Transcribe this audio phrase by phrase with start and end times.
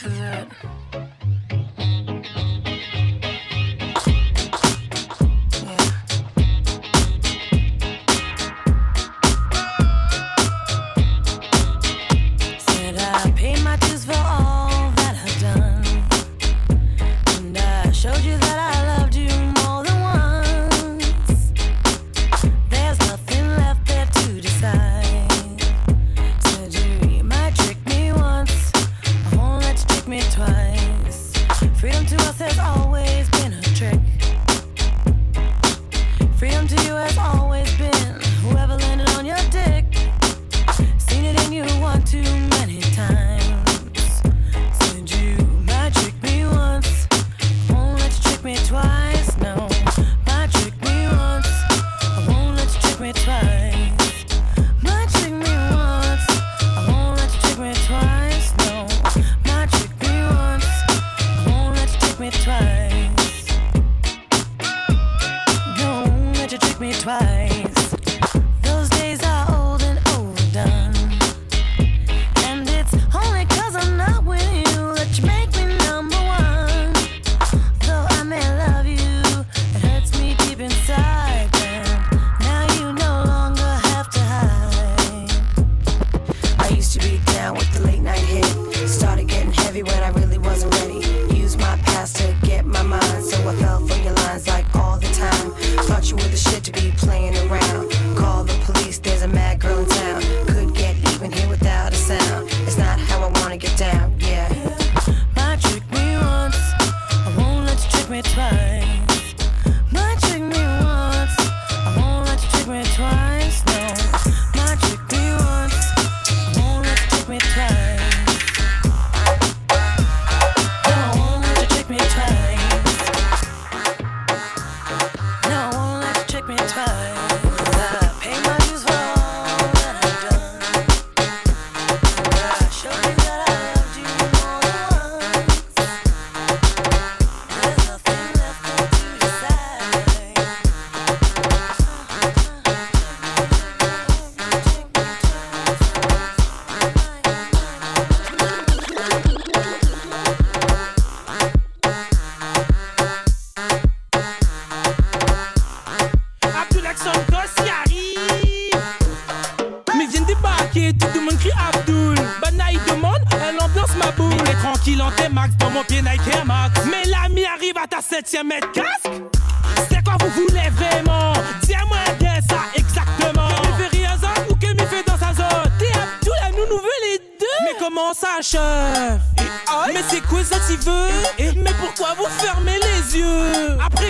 [0.00, 0.79] for that.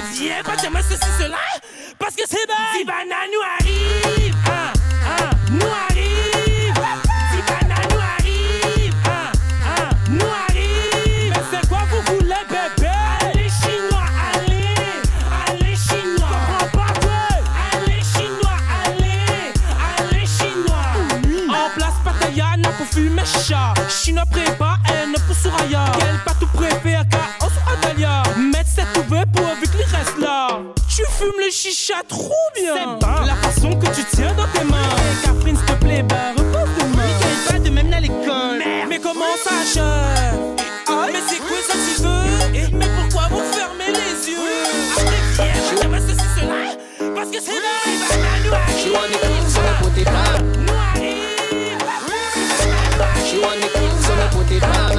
[0.00, 1.36] Mais viens pas jamais ceci, cela,
[1.98, 2.54] parce que c'est bas.
[2.74, 4.72] Si banane nous arrive, hein,
[5.06, 6.80] hein, nous arrive.
[7.30, 9.32] Si banane nous arrive, hein,
[9.66, 11.34] hein, nous arrive.
[11.34, 12.88] Mais c'est quoi vous voulez, bébé?
[13.20, 14.74] Allez, chinois, allez,
[15.50, 16.28] allez, chinois.
[16.60, 17.76] Comprends pas que?
[17.76, 19.52] Allez, chinois, allez,
[19.98, 20.88] allez, chinois.
[21.48, 23.74] En place, Patayana pour fumer chat.
[23.90, 24.24] Chinois
[31.50, 32.74] chicha, trop bien.
[32.74, 34.78] C'est pas la façon que tu tiens dans tes mains.
[34.78, 37.02] Hey, Catherine, s'il te plaît, bah, repose demain.
[37.48, 38.62] Pas de même à l'école.
[38.88, 39.80] Mais comment ça, je.
[39.80, 42.68] Ah, mais c'est quoi ça, tu veux?
[42.72, 44.38] Mais pourquoi vous fermez les yeux?
[44.96, 47.14] Après, qui est ceci, cela?
[47.14, 48.14] Parce que c'est là, bah,
[48.50, 50.40] bah, il She wanna kill, so me put it down.
[53.26, 54.89] She wanna kill, so me put it.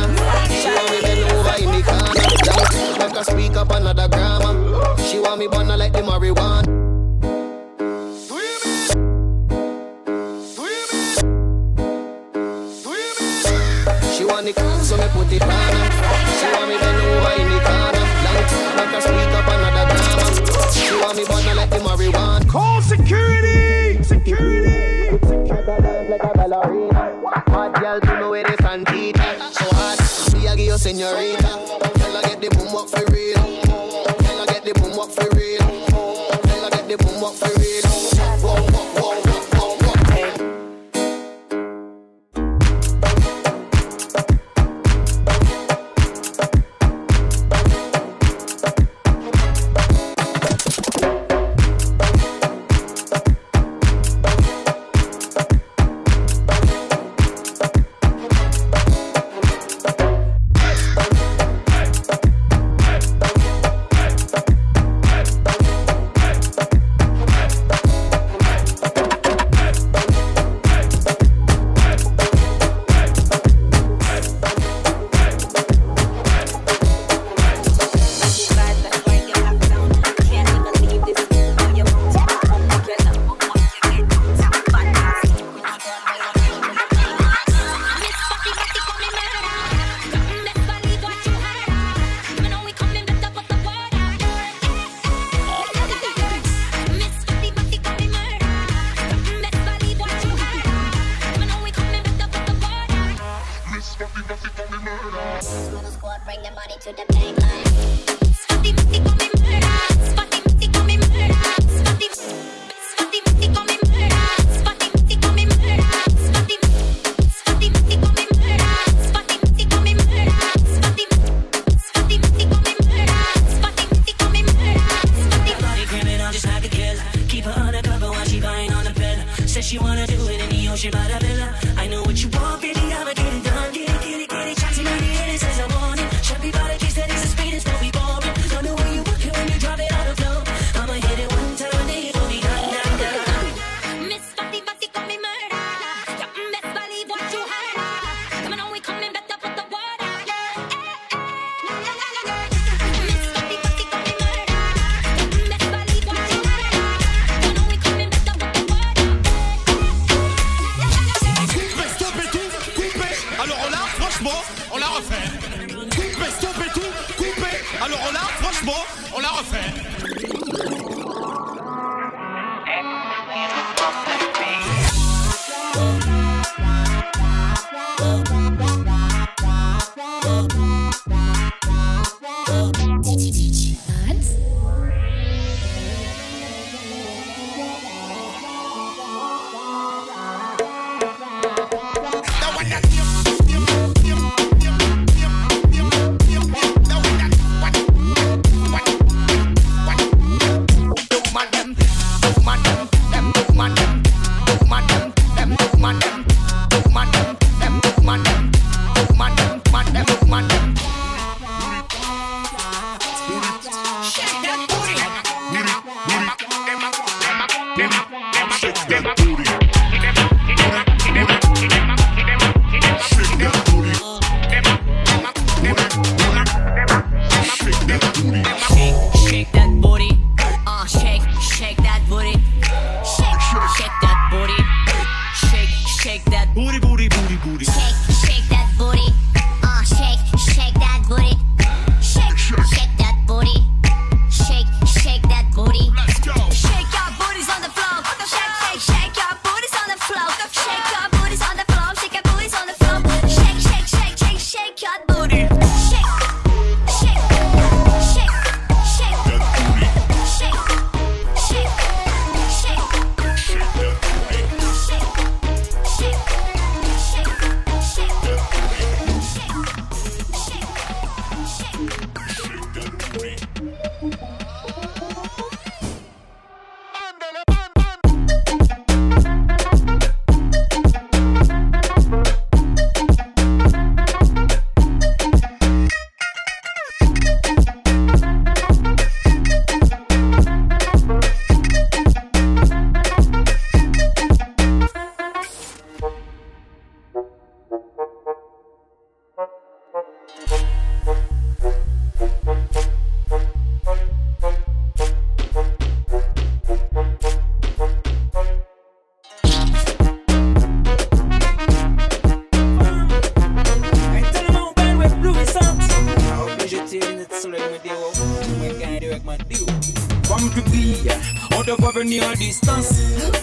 [322.62, 322.90] Distance.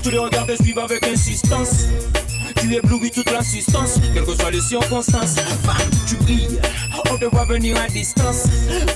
[0.02, 1.86] Tu les regardes et suivent avec insistance.
[2.56, 5.36] Tu éblouis toute l'assistance, quelles que soient les circonstances.
[6.06, 6.58] Tu brilles,
[7.10, 8.44] on te voit venir à distance.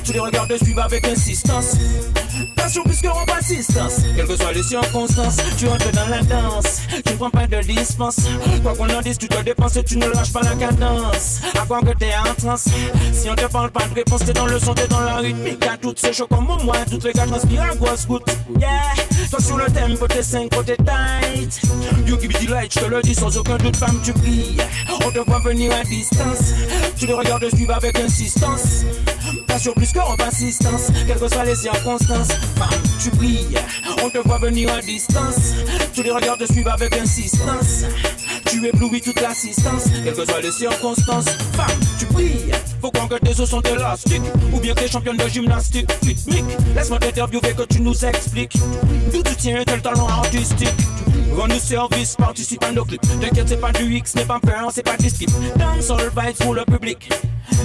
[0.05, 1.77] Tu les regardes et suivent avec insistance.
[2.57, 5.37] Passion plus que en persistance, quelles que soient les circonstances.
[5.59, 8.17] Tu entres dans la danse, tu prends pas de dispense.
[8.63, 11.41] Quoi qu'on en dise, tu dois dépenser, tu ne lâches pas la cadence.
[11.61, 12.69] À quoi que t'es en transe,
[13.13, 15.65] si on te parle pas de réponse, t'es dans le son, t'es dans la rythmique.
[15.67, 18.29] À toutes ces choses comme moi, toutes les gars transpirent à grosse goutte.
[18.59, 18.69] Yeah,
[19.31, 21.61] toi sur le thème, côté 5, côté tight.
[22.07, 24.57] You give me light, je te le dis sans aucun doute, femme, tu brilles.
[25.05, 26.55] On te voit venir à distance,
[26.99, 28.85] tu les regardes suivre avec insistance.
[29.47, 32.29] Passion plus que persistance, quelles que soient les circonstances.
[32.57, 33.59] Femme, tu brilles,
[34.03, 35.55] on te voit venir à distance.
[35.93, 37.85] Tu les regardes suivre avec insistance.
[38.53, 41.25] Tu éblouis toute l'assistance, quelles que soient les circonstances.
[41.55, 44.21] Femme, tu brilles, faut croire que tes os sont élastiques.
[44.53, 46.45] Ou bien que t'es championne de gymnastique rythmique.
[46.77, 48.59] Laisse-moi t'interviewer que tu nous expliques.
[49.11, 50.69] D'où tu tiens tel talent artistique.
[51.35, 53.01] Rends-nous service, participe à nos clips.
[53.23, 55.31] T'inquiète, c'est pas du X, n'est pas peur, c'est pas du skip.
[55.57, 57.11] Dance all vibes pour le public.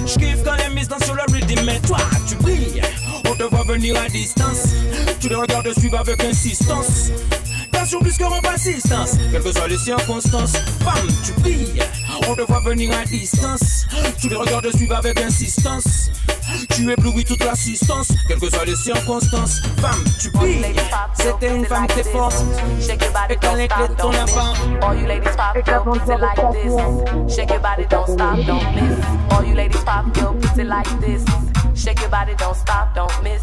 [0.06, 2.80] J'kiffe quand les mises dansent sur le rythme, mais toi, tu brilles.
[3.28, 4.68] On te voit venir à distance.
[5.20, 7.10] Tu les regardes suivre avec insistance.
[7.78, 9.04] Plus que hein.
[9.30, 10.52] quelles que soient les circonstances.
[10.84, 11.78] Femme, tu pries,
[12.28, 13.86] on te voit venir à distance.
[14.20, 16.10] Tu les regardes suivre avec insistance.
[16.70, 19.62] Tu éblouis toute l'assistance, quelles que soient les circonstances.
[19.80, 20.60] Femme, tu pries,
[21.14, 22.44] c'était une femme très forte.
[23.30, 24.56] Et quand les clés de ton appart,
[25.56, 27.34] et quand on te like this.
[27.34, 28.98] Shake your body, don't stop, don't miss.
[29.30, 31.24] All you ladies pop your pussy like this.
[31.74, 33.42] Shake your body, don't stop, don't miss.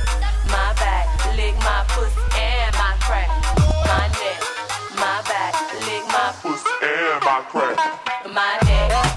[6.81, 7.77] and my crack.
[8.33, 9.10] My head.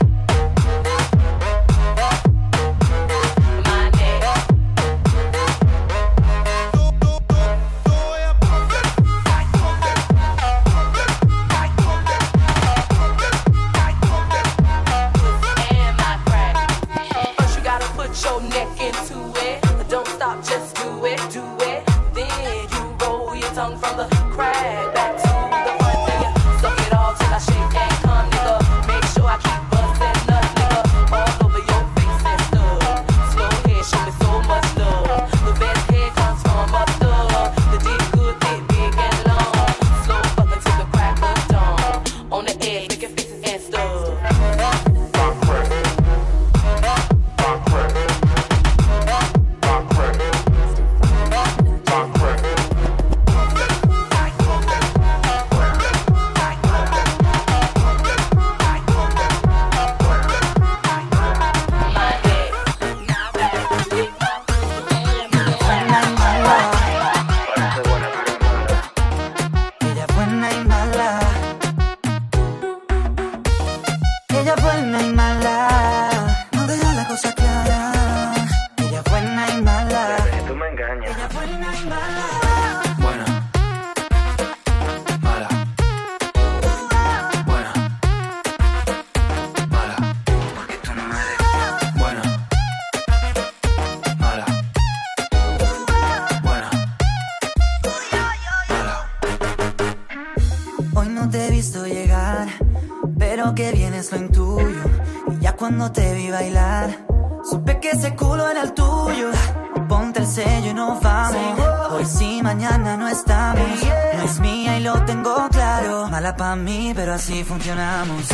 [117.25, 118.34] Assim así funcionamos.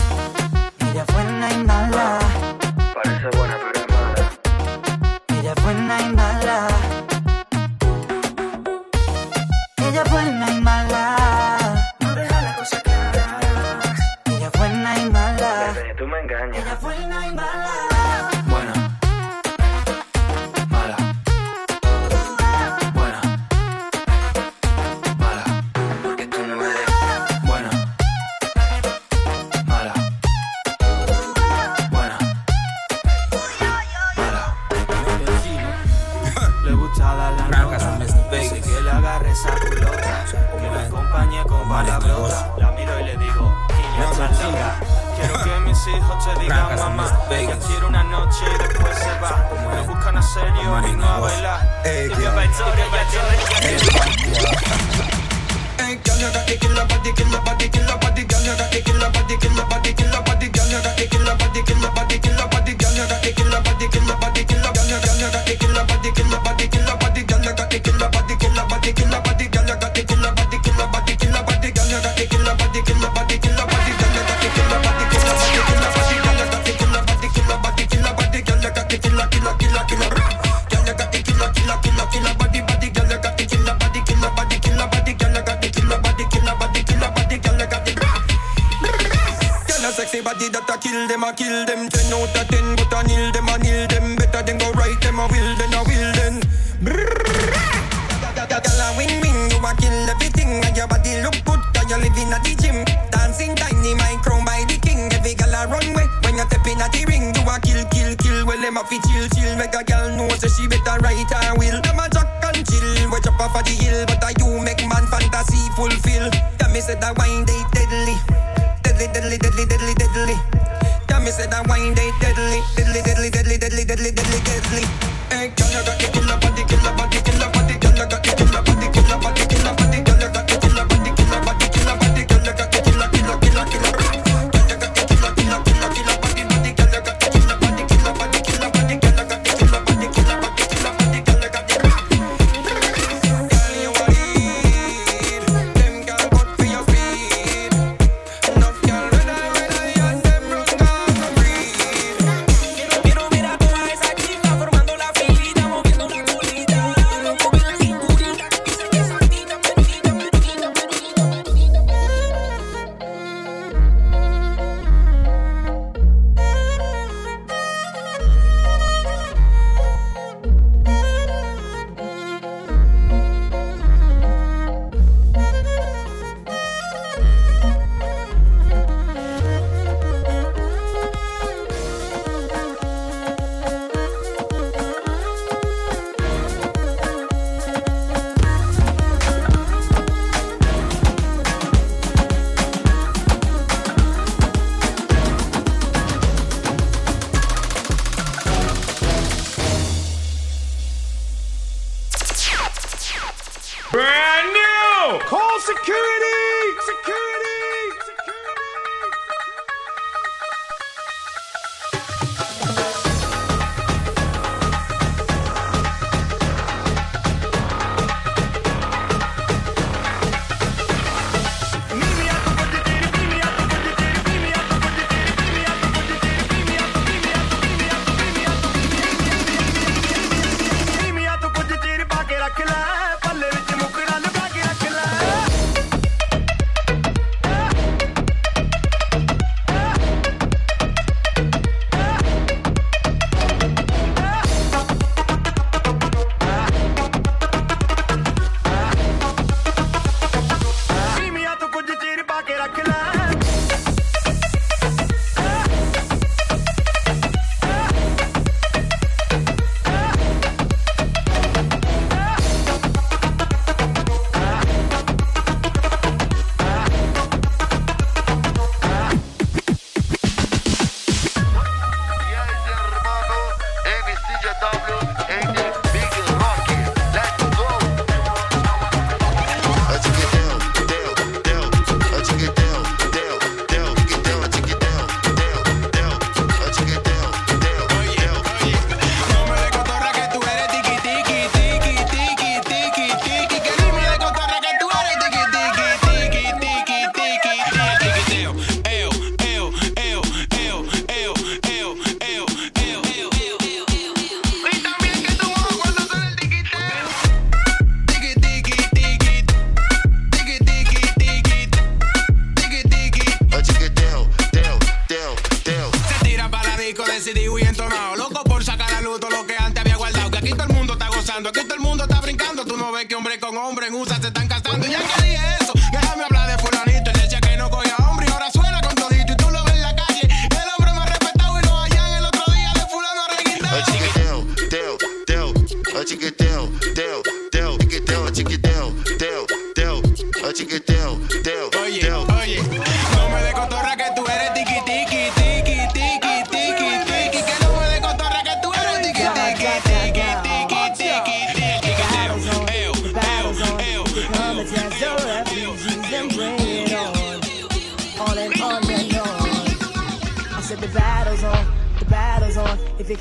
[317.24, 318.16] Decidido y entonado.
[318.16, 320.30] Loco por sacar a luz lo que antes había guardado.
[320.30, 322.04] Que aquí todo el mundo está gozando, aquí todo el mundo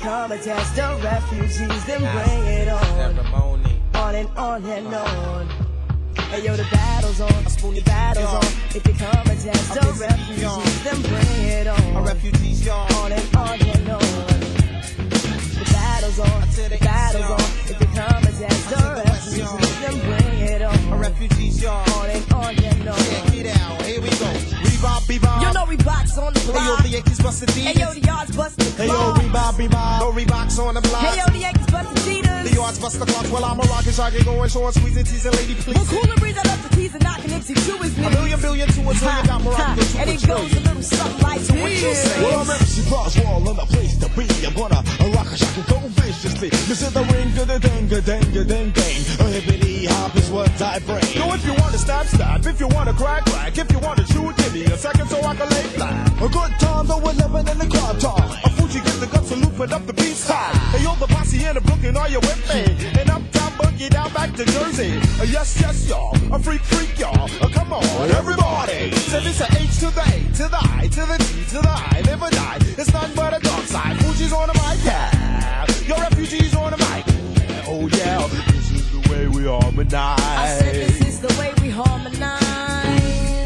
[0.00, 3.18] If you come and test the refugees, then bring it on.
[3.94, 5.48] On and on and on.
[6.30, 7.32] Hey yo, the battle's on.
[7.32, 8.44] I spoon the battle's on.
[8.74, 12.04] If you come and test the refugees, then bring it on.
[12.04, 12.68] Refugees.
[12.68, 14.00] On and on and on.
[15.58, 16.40] The battle's on.
[16.40, 17.40] The battle's on.
[17.68, 20.98] If you come and test the refugees, then bring it on.
[20.98, 21.64] Refugees.
[21.64, 22.98] On and on and on.
[22.98, 23.82] Check it out.
[23.82, 24.59] Here we go.
[24.80, 25.42] Bebop, bebop.
[25.42, 26.82] You know Reebok's on the Hey yo, block.
[26.82, 27.80] the Yankees busted Hey Adidas.
[27.80, 29.16] yo, the yards busted the Hey yo, clock.
[29.18, 30.00] Reebok, Reebok.
[30.00, 31.02] No Reeboks on the block.
[31.04, 32.29] Hey yo, the Yankees busted Cheetahs.
[32.42, 35.54] The yards bust the clock while I'm a rockin' jockey going short, squeezing, teasing, lady,
[35.54, 35.76] please.
[35.76, 38.06] Well, cooler breeze, I love the tease and knocking MC to his knees.
[38.06, 41.20] A million, billion, to a trillion, got Morocco to And it goes a little something
[41.20, 42.22] like So what you say?
[42.22, 44.24] Well, I'm MC Roswell and the place to be.
[44.46, 44.80] I'm gonna
[45.12, 46.48] rock a shock and go viciously.
[46.48, 48.98] This is the ring of the ding a ding a ding ding.
[49.20, 51.04] A hippity hop is what I bring.
[51.04, 52.46] So if you wanna stab, stab.
[52.46, 53.58] If you wanna crack, crack.
[53.58, 56.08] If you wanna shoot, give me a second so I can lay flat.
[56.22, 58.59] A good time, though we're living in the crowd time.
[58.70, 60.54] A Fuji get the guts to and looping up the beach side.
[60.70, 62.62] Hey yo, the posse in the Brooklyn, are you with me?
[63.00, 64.96] And uptown boogie down back to Jersey.
[65.18, 66.14] Uh, yes, yes, y'all.
[66.32, 67.28] A freak, freak, y'all.
[67.42, 68.92] Uh, come on, everybody.
[69.10, 71.68] So this a H to the A, to the I, to the T, to the
[71.68, 72.02] I.
[72.06, 72.58] Live or die.
[72.78, 73.96] It's nothing but a dark side.
[73.98, 75.66] Fugees on the mic, yeah.
[75.88, 77.04] Your refugees on the mic.
[77.66, 80.20] Oh yeah, this is the way we harmonize.
[80.20, 82.38] I said this is the way we harmonize.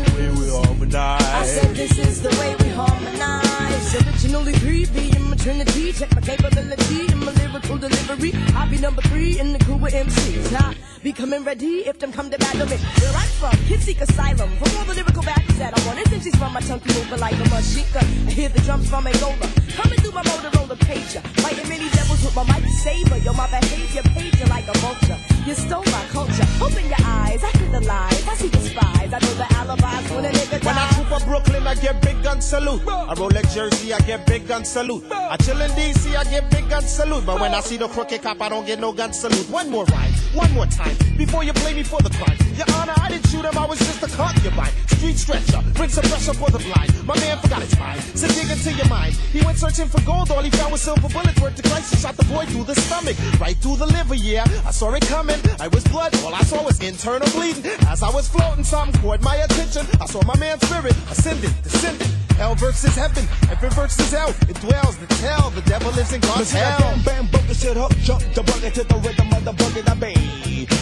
[0.05, 1.23] The way we harmonize.
[1.23, 3.44] I said this is the way we harmonize.
[3.93, 5.93] Originally three, being my trinity.
[5.93, 8.33] Check my capability and my lyrical delivery.
[8.57, 10.53] I'll be number three in the crew with MCs.
[10.55, 12.77] I be coming ready if them come to battle me.
[12.77, 14.49] Where I'm from, kids seek asylum.
[14.57, 15.99] From all the lyrical battles that I want.
[15.99, 18.01] And since she's from my chunky moving like a mashika.
[18.01, 19.47] I hear the drums from Angola.
[19.77, 21.21] Coming through my Motorola pager.
[21.45, 23.19] Fighting many devils with my mic saber.
[23.19, 25.19] Yo, my behavior paid you like a vulture.
[25.45, 26.49] You stole my culture.
[26.65, 28.27] Open your eyes, I see the lies.
[28.27, 29.13] I see the spies.
[29.13, 30.65] I know the alibis when a nigga dies.
[30.65, 32.81] When I troop up Brooklyn, I get big gun salute.
[32.89, 35.05] I roll at Jersey, I get big gun salute.
[35.13, 37.27] I chill in DC, I get big gun salute.
[37.27, 39.51] But when I see the crooked cop, I don't get no gun salute.
[39.51, 40.15] One more rhyme.
[40.35, 42.37] one more time before you blame me for the crime.
[42.57, 44.73] Your Honor, I didn't shoot him, I was just a concubine.
[44.87, 46.91] Street stretcher, bring some pressure for the blind.
[47.07, 49.15] My man forgot his mind, so dig into your mind.
[49.33, 51.41] He went searching for gold, all he found was silver bullets.
[51.41, 54.15] Worked the Christ, he shot the boy through the stomach, right through the liver.
[54.15, 55.41] Yeah, I saw it coming.
[55.61, 57.65] I was blood, all I saw was internal bleeding.
[57.89, 59.87] As I was floating, something caught my attention.
[60.01, 62.09] I saw my man's spirit ascending, descending.
[62.37, 64.35] Hell versus heaven, heaven versus hell.
[64.49, 65.51] It dwells the tell.
[65.51, 66.81] The devil lives in God's hell.
[66.81, 69.85] bam bam book the shit up, jump the bucket to the rhythm of the boogie
[69.85, 70.15] the bay.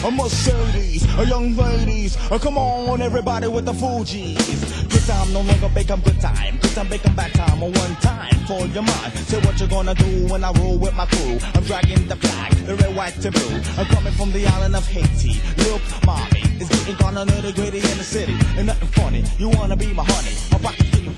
[0.03, 4.89] A Mercedes, a young ladies, come on everybody with the Fugees.
[4.89, 6.59] Good time, no longer bake 'em good time.
[6.61, 9.13] Good time, bake back time, a one time for your mind.
[9.29, 11.39] Say what you're gonna do when I roll with my crew.
[11.55, 13.61] I'm dragging the flag, the red, white, to blue.
[13.77, 15.39] I'm coming from the island of Haiti.
[15.59, 18.35] Look, mommy, it's getting kinda nitty gritty in the city.
[18.57, 20.35] And nothing funny, you wanna be my honey.
[20.51, 21.15] My pocket's getting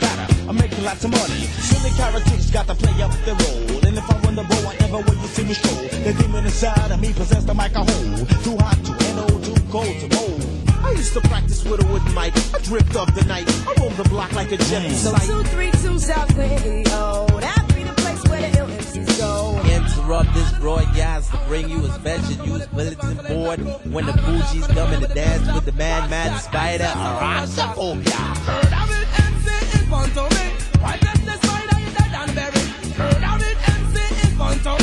[0.47, 1.41] I'm making lots of money.
[1.69, 3.85] Silly characters got to play up the role.
[3.85, 5.81] And if I run the road, I never will you see me stroll.
[6.05, 8.29] The demon inside of me possess the mic I hold.
[8.43, 10.65] Too hot to handle, too cold to mold.
[10.85, 12.33] I used to practice with a wooden mic.
[12.53, 13.49] I dripped up the night.
[13.67, 14.91] I roamed the block like a jet mm.
[14.91, 15.25] So sight.
[15.25, 17.25] two, three, two, South Radio.
[17.41, 19.59] That be the place where the ill MCs go.
[19.65, 23.59] Interrupt this broadcast to bring you a special news bulletin board
[23.91, 26.83] when the Fugees come in to dance with the man, Mad Spider.
[26.83, 28.13] Arasaphobia.
[28.45, 29.04] Heard of it, MC
[29.85, 30.45] in front me.
[30.81, 30.97] Why
[31.37, 32.69] spider dead and buried?
[32.97, 33.97] Heard of it, MC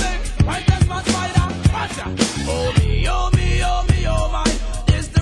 [0.03, 0.13] me.
[0.47, 0.61] Why
[1.03, 1.49] spider?
[1.75, 2.21] Out.
[2.49, 4.45] Oh me, oh me, oh me, oh my.
[4.87, 5.21] This the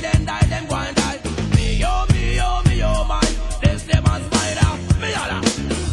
[0.00, 1.18] then die, them go and die.
[1.56, 3.20] Me, oh me, oh me, oh my.
[3.62, 4.70] This a spider.
[5.00, 5.10] Me.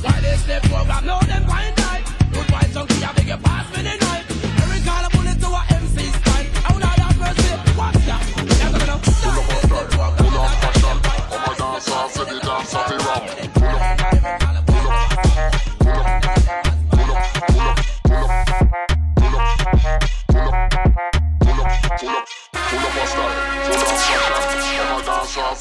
[0.04, 1.06] Why this program?
[1.06, 2.04] Them go and die.
[2.32, 3.02] Good white junkie,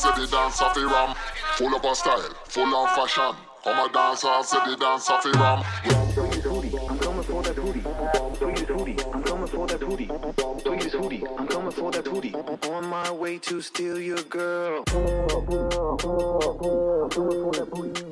[0.02, 1.14] the dance of ram.
[1.56, 3.34] Full of a style, full of fashion.
[3.64, 5.64] Come a dance, I say the dance of a ram.
[5.84, 7.58] I'm coming for that
[9.12, 9.82] I'm coming for that
[11.38, 12.06] I'm coming for that.
[12.70, 14.84] On my way to steal your girl.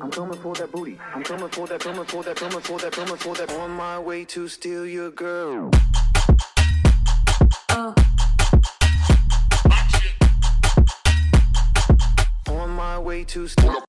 [0.01, 0.97] I'm coming for that booty.
[1.13, 3.51] I'm coming for that, coming for that, coming for that, coming for that.
[3.51, 5.71] On my way to steal your girl.
[7.69, 8.14] Oh.
[12.95, 13.83] My way to steal.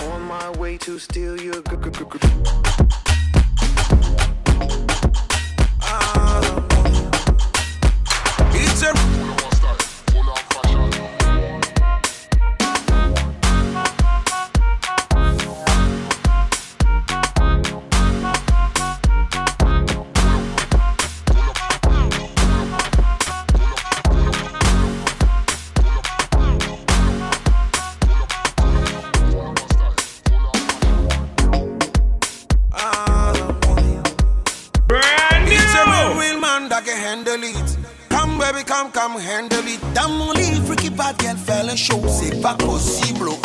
[0.00, 1.60] On my way to steal your
[41.74, 43.28] c'est pas possible.
[43.30, 43.41] Oh.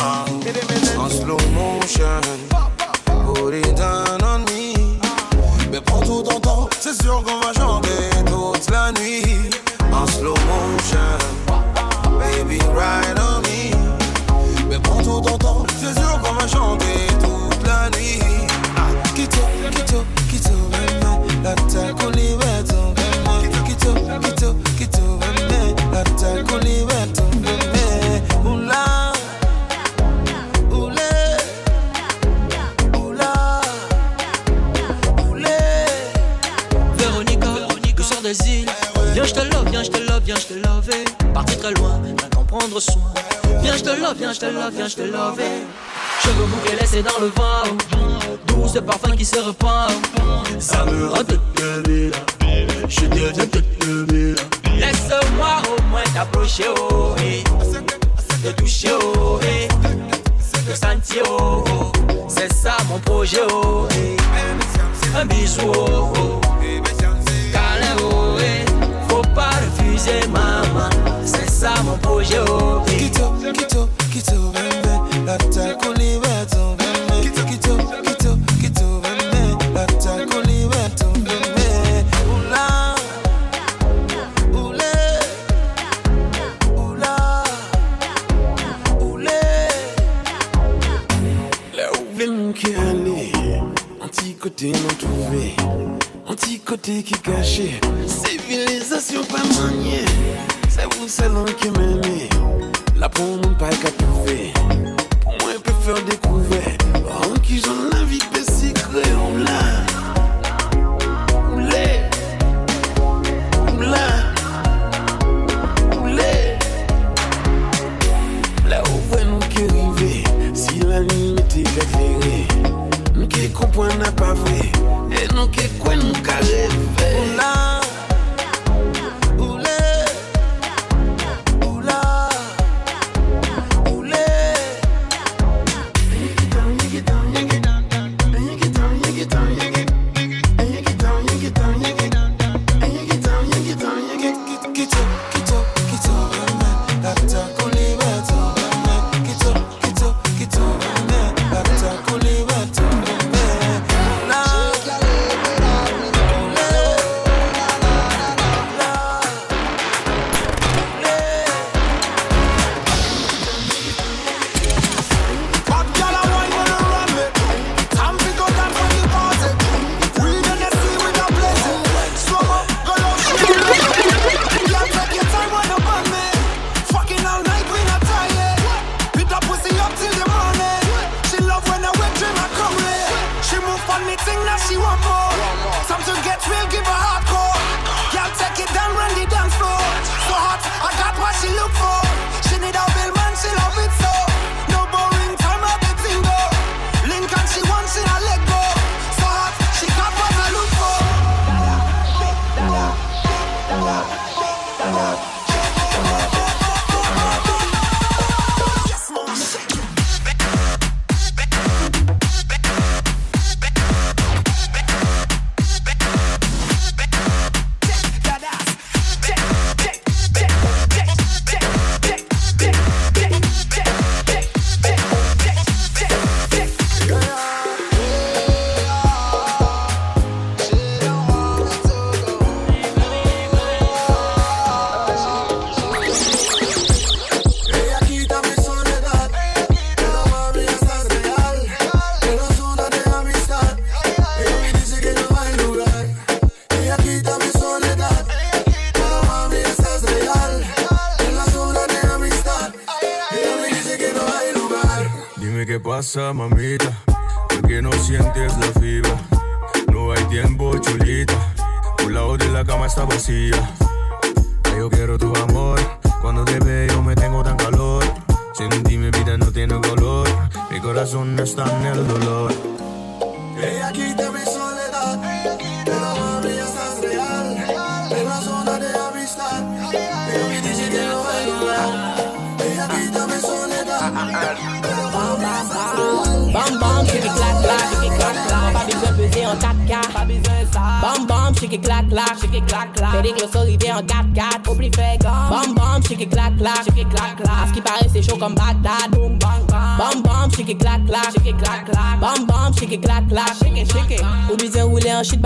[256.14, 256.48] Dime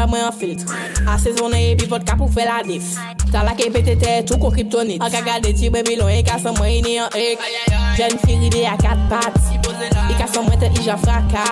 [0.01, 0.65] pa mwen an filtre.
[1.07, 2.95] A sezon e epi vodka pou fe la def.
[3.31, 5.01] Talak e petete tou kon kriptonit.
[5.03, 7.45] An ka gade ti bebi lon e kasan mwen ine an ek.
[7.99, 9.37] Jen firide a kat pat.
[10.09, 11.45] E kasan mwen te ija fraka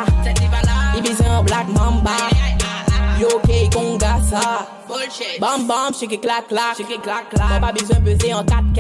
[0.97, 2.17] E bizen an black mamba.
[3.19, 4.65] Yo ke kon gasa
[5.41, 8.79] Bam bam, shake it clack clack Mwen pa bizwen beze an 4K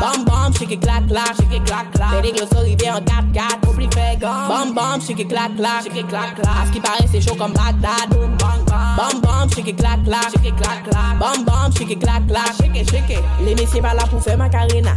[0.00, 0.39] Bam bam.
[0.50, 2.22] Bam, shake it clac clac, shake it clac clac.
[2.22, 4.48] Des glosses arrivés en 4-4, oublie fait gomme.
[4.48, 6.46] Bam bam, shake it clac clac, shake it clac clac.
[6.46, 8.96] À ce qui paraît c'est chaud comme Bagdad, boom bang bang.
[8.96, 11.18] Bam bam, shake it clac clac, shake it clac clac.
[11.18, 13.22] Bam bam, shake it clac clac, shake it shake it.
[13.44, 14.92] Les messieurs pas là pour faire macarena.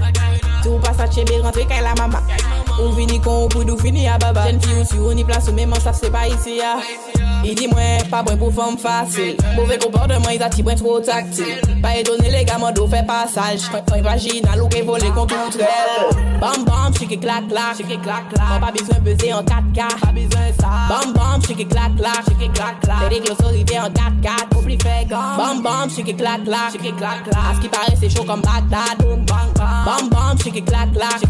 [0.64, 2.20] Tout passe à chez rentrer quand la maman.
[2.80, 4.48] On vini con pour nous finir à baba.
[4.48, 6.78] Jeune fille ou sur on y place ou même on savent c'est pas ici ya.
[7.44, 11.60] I di mwen, pa bwen pou fòm fasil Bove kompordeman, iza ti bwen tro taktil
[11.84, 16.64] Pa etone le gaman do fe pasaj Fòy vaginal ou ke vole kontou trel Bam
[16.64, 19.90] bam, chike klak klak Mwen pa bezwen beze an 4K
[20.88, 26.48] Bam bam, chike klak klak Fè dek yo sorive an 4K Bam bam, chike klak
[26.48, 31.28] klak As ki pare se chou kom Bagdad Bam bam, chike klak klak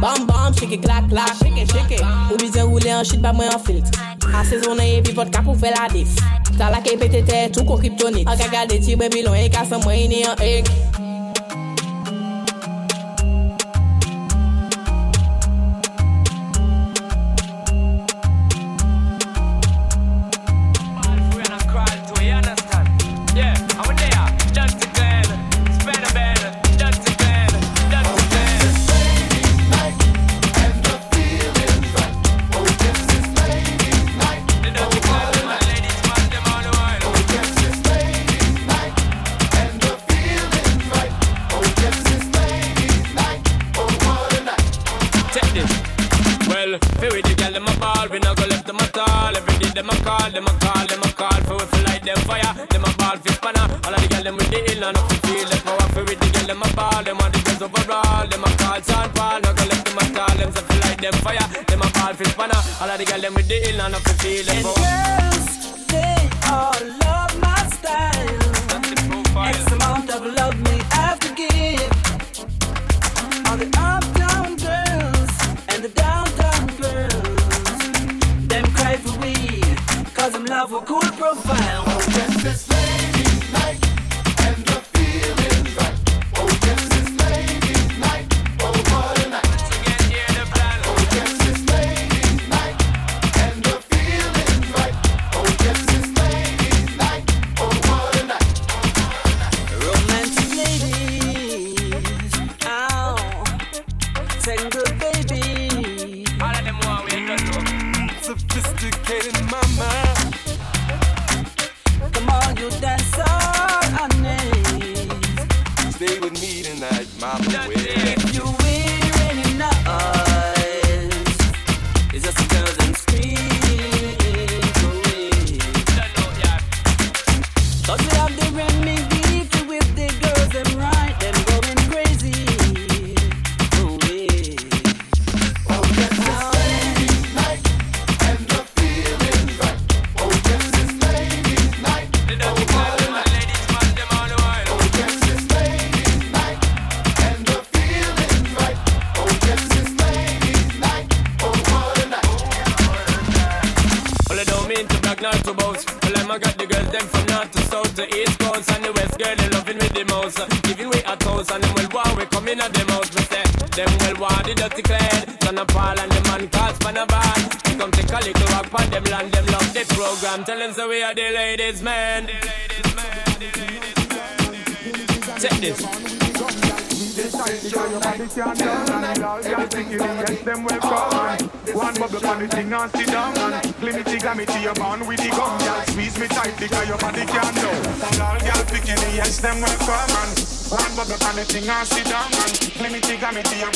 [0.00, 1.44] Bam bam, chike klak klak
[2.32, 5.88] Ou bizen roule an chit pa mwen an filt Asezone epi vodka pou fe la
[5.92, 6.18] def
[6.56, 8.28] Talak e petete, tou kon kriptonit.
[8.28, 10.70] An ka gade ti bebi lon e ka se mwen ni an ek.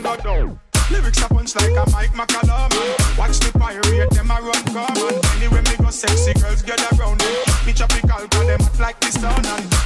[0.00, 0.60] and go down.
[0.90, 2.70] Lyrics are punch like a Mike McCallum.
[3.18, 4.96] Watch the pirate, them a run come.
[4.96, 7.32] And anyway, me go sexy girls get around Me
[7.66, 9.46] Me tropical, cause them act like the sun.
[9.46, 9.79] And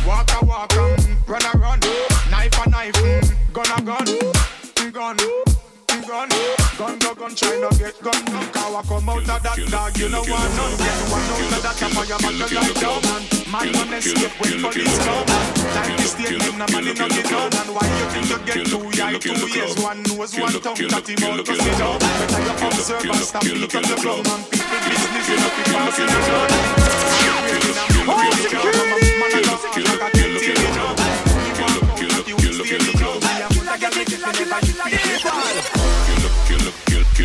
[7.64, 8.24] no get gun.
[8.52, 11.80] Cow come out of that dog, you know I no get one out of that
[11.96, 15.24] fire man to lie down and man on escape when police come.
[15.72, 18.68] Like this day, them no man no get down and why you think you get
[18.68, 21.96] two eye, two ears, one nose, one tongue, that him out to sit down.
[22.04, 25.48] Better you observe and stop beat up the ground and pick the business you know
[25.56, 26.52] be passing the road.
[28.04, 29.08] Oh, security!
[29.72, 30.36] Kill the kill,
[31.96, 33.24] kill the kill, kill the kill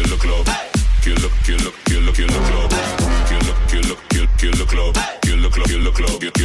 [0.09, 0.45] kill the club.
[1.01, 2.11] Kill the, kill the, kill the,
[3.29, 4.93] You look, you look, you kill the, kill
[5.23, 6.38] You look Kill the club, kill the club.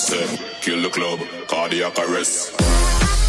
[0.00, 3.19] step, kill the club, cardiac arrest.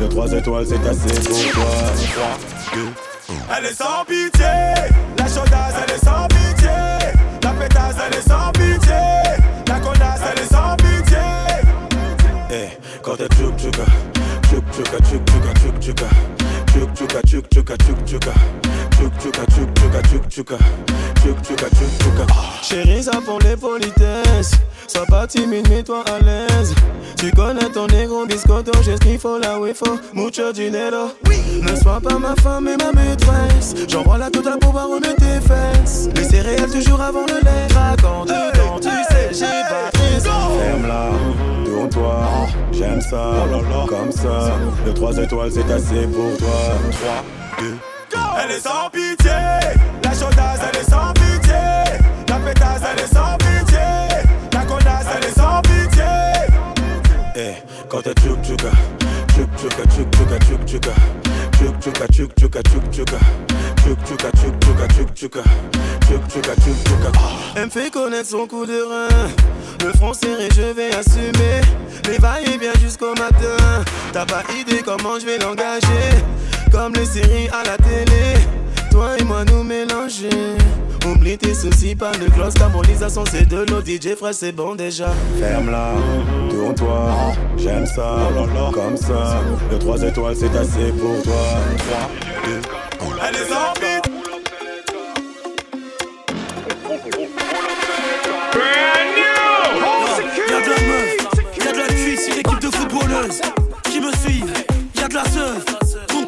[0.00, 1.64] Le 3 étoiles, c'est assez pour toi.
[3.58, 4.46] Elle est sans pitié,
[5.18, 6.70] la chaudasse elle est sans pitié,
[7.42, 8.94] la pétasse elle est sans pitié,
[9.66, 11.18] la connasse elle est sans pitié.
[12.50, 12.68] Eh,
[13.02, 13.84] quand t'es tchouk tchouka,
[14.48, 16.06] tchouk tchouka, tchouk tchouka, tchouk tchouka,
[16.70, 18.32] tchouk tchouka, tchouk tchouka, tchouk tchouka,
[18.90, 20.58] tchouk tchouka, tchouk tchouka, tchouk tchouka,
[21.16, 22.26] tchouk tchouka, tchouk tchouka.
[22.62, 24.52] Chérie, ça pour les politesses.
[24.86, 26.74] Sois pas timide, mets-toi à l'aise.
[27.16, 29.98] Tu connais ton négro biscotto, j'ai ce qu'il faut là où il faut.
[30.14, 31.10] Mucho dinero.
[31.62, 33.74] Ne sois pas ma femme et ma maîtresse.
[33.88, 36.08] J'envoie la totale pour voir remettre tes fesses.
[36.14, 37.66] Les céréales toujours avant le lait.
[37.74, 39.99] Raconte quand tu sais, j'ai pas.
[40.22, 41.10] Ferme-la,
[41.64, 42.26] tourne-toi.
[42.72, 43.32] J'aime ça,
[43.88, 44.52] comme ça.
[44.86, 46.48] Le 3 étoiles, c'est assez pour toi.
[46.90, 47.24] 3,
[47.60, 47.76] 2,
[48.42, 49.30] Elle est sans pitié,
[50.04, 51.54] la chaudasse elle est sans pitié,
[52.28, 53.78] la pétasse elle est sans pitié,
[54.52, 56.04] la connasse elle est sans pitié.
[57.36, 57.54] Eh,
[57.88, 58.70] quand t'es tchouk tchouka,
[67.56, 69.28] elle me fait connaître son coup de rein
[69.84, 71.60] Le front serré je vais assumer
[72.08, 76.24] Les vaillés bien jusqu'au matin T'as pas idée comment je vais l'engager
[76.70, 78.40] Comme les séries à la télé
[78.90, 80.28] toi et moi nous mélanger.
[81.06, 83.80] Oublie tes soucis, pas de gloss, carbonisation, c'est de l'eau.
[83.80, 85.08] DJ frère, c'est bon déjà.
[85.38, 85.94] Ferme-la,
[86.50, 87.10] tourne-toi.
[87.56, 88.18] J'aime ça,
[88.72, 89.40] comme ça.
[89.70, 91.32] Le 3 étoiles, c'est assez pour toi.
[92.98, 94.00] 3, 2, Elle est sans pitié.
[100.50, 101.10] Y'a de la meuf,
[101.64, 103.40] y'a de la cuisse, une équipe de footballeuses
[103.84, 104.52] qui me suivent.
[104.96, 105.64] Y'a de la seuf,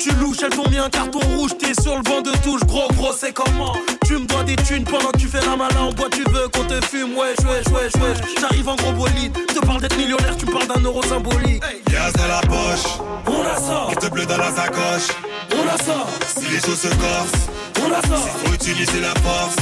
[0.02, 1.52] tu louches, elles t'ont mis un carton rouge.
[1.58, 3.76] T'es sur le banc de touche, gros gros, c'est comment?
[4.06, 6.08] Tu me dois des thunes pendant que tu fais la malin en bois.
[6.10, 8.18] Tu veux qu'on te fume, wesh, wesh, wesh, wesh.
[8.40, 11.62] J'arrive en gros bolide, te parle d'être millionnaire, tu parles d'un euro symbolique.
[11.90, 15.08] Gaz dans la poche, On la sort, carte bleue dans la sacoche.
[15.52, 17.48] on la sort, Si les choses se corsent,
[17.84, 19.56] on la sort, faut utiliser la force.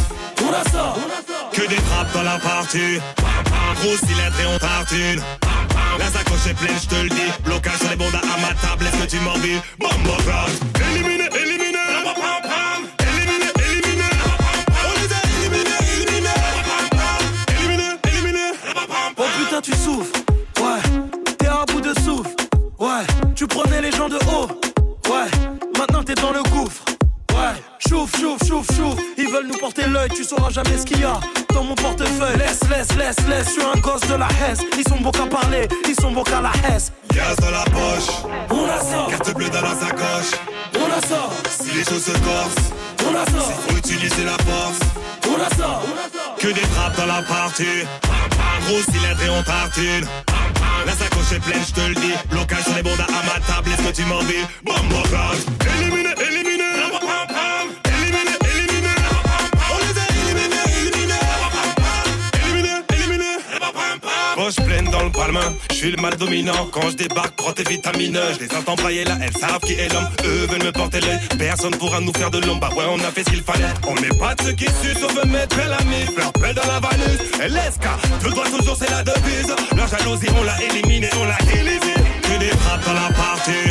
[0.47, 0.97] on la sort.
[1.53, 2.99] Que des frappes dans la partie.
[3.82, 5.22] Gros cylindre et on tartine.
[6.01, 7.31] La sacoche est pleine, je te le dis.
[7.45, 10.17] Blocage sur les bondas à ma table, est-ce que tu m'en dis Bombo.
[10.91, 11.79] Éliminé, éliminé.
[19.19, 20.19] Oh putain, tu souffres.
[20.59, 20.81] Ouais,
[21.37, 22.35] t'es à bout de souffle.
[22.79, 24.49] Ouais, tu prenais les gens de haut.
[25.11, 25.29] Ouais,
[25.79, 26.83] maintenant t'es dans le gouffre.
[27.33, 29.10] Ouais, chouf, chouf, chouf, chouf.
[29.31, 31.20] Ils veulent nous porter l'œil, tu sauras jamais ce qu'il y a
[31.55, 32.37] dans mon portefeuille.
[32.37, 33.47] Laisse, laisse, laisse, laisse.
[33.47, 34.59] Je suis un gosse de la Hesse.
[34.76, 36.91] Ils sont beaux qu'à parler, ils sont beaux qu'à la Hesse.
[37.14, 38.11] Gaz dans la poche.
[38.51, 40.33] On la sort, Carte bleue dans la sacoche.
[40.74, 42.72] on la sort, Si les choses se corsent,
[43.09, 44.81] on la sort, faut utiliser la force.
[45.28, 45.85] on la sort.
[46.37, 47.85] Que des frappes dans la partie.
[48.66, 50.09] Gros cylindre et on tartine.
[50.87, 52.14] La sacoche est pleine, je te le dis.
[52.31, 54.45] Blocage sur les à ma table, est-ce que tu m'en dis?
[55.78, 56.64] Éliminé, éliminé.
[56.64, 57.60] Éliminé,
[64.51, 66.67] Poche pleine dans le palmin, je suis le mal dominant.
[66.73, 68.19] Quand je débarque, prends tes vitamines.
[68.35, 70.09] Je les entends brailler là, elles savent qui est l'homme.
[70.25, 72.61] Eux veulent me porter l'œil, personne pourra nous faire de l'ombre.
[72.61, 73.73] Bah ouais, on a fait ce qu'il fallait.
[73.87, 76.17] On met pas de ceux qui sucent, on veut mettre la mif.
[76.17, 77.21] Leur pelle dans la valise.
[77.45, 77.87] Et l'ESK,
[78.25, 79.55] deux doigts toujours, c'est la devise.
[79.77, 81.95] La jalousie, on l'a éliminée, on l'a délivrée.
[82.23, 83.71] Que des frappes dans la partie.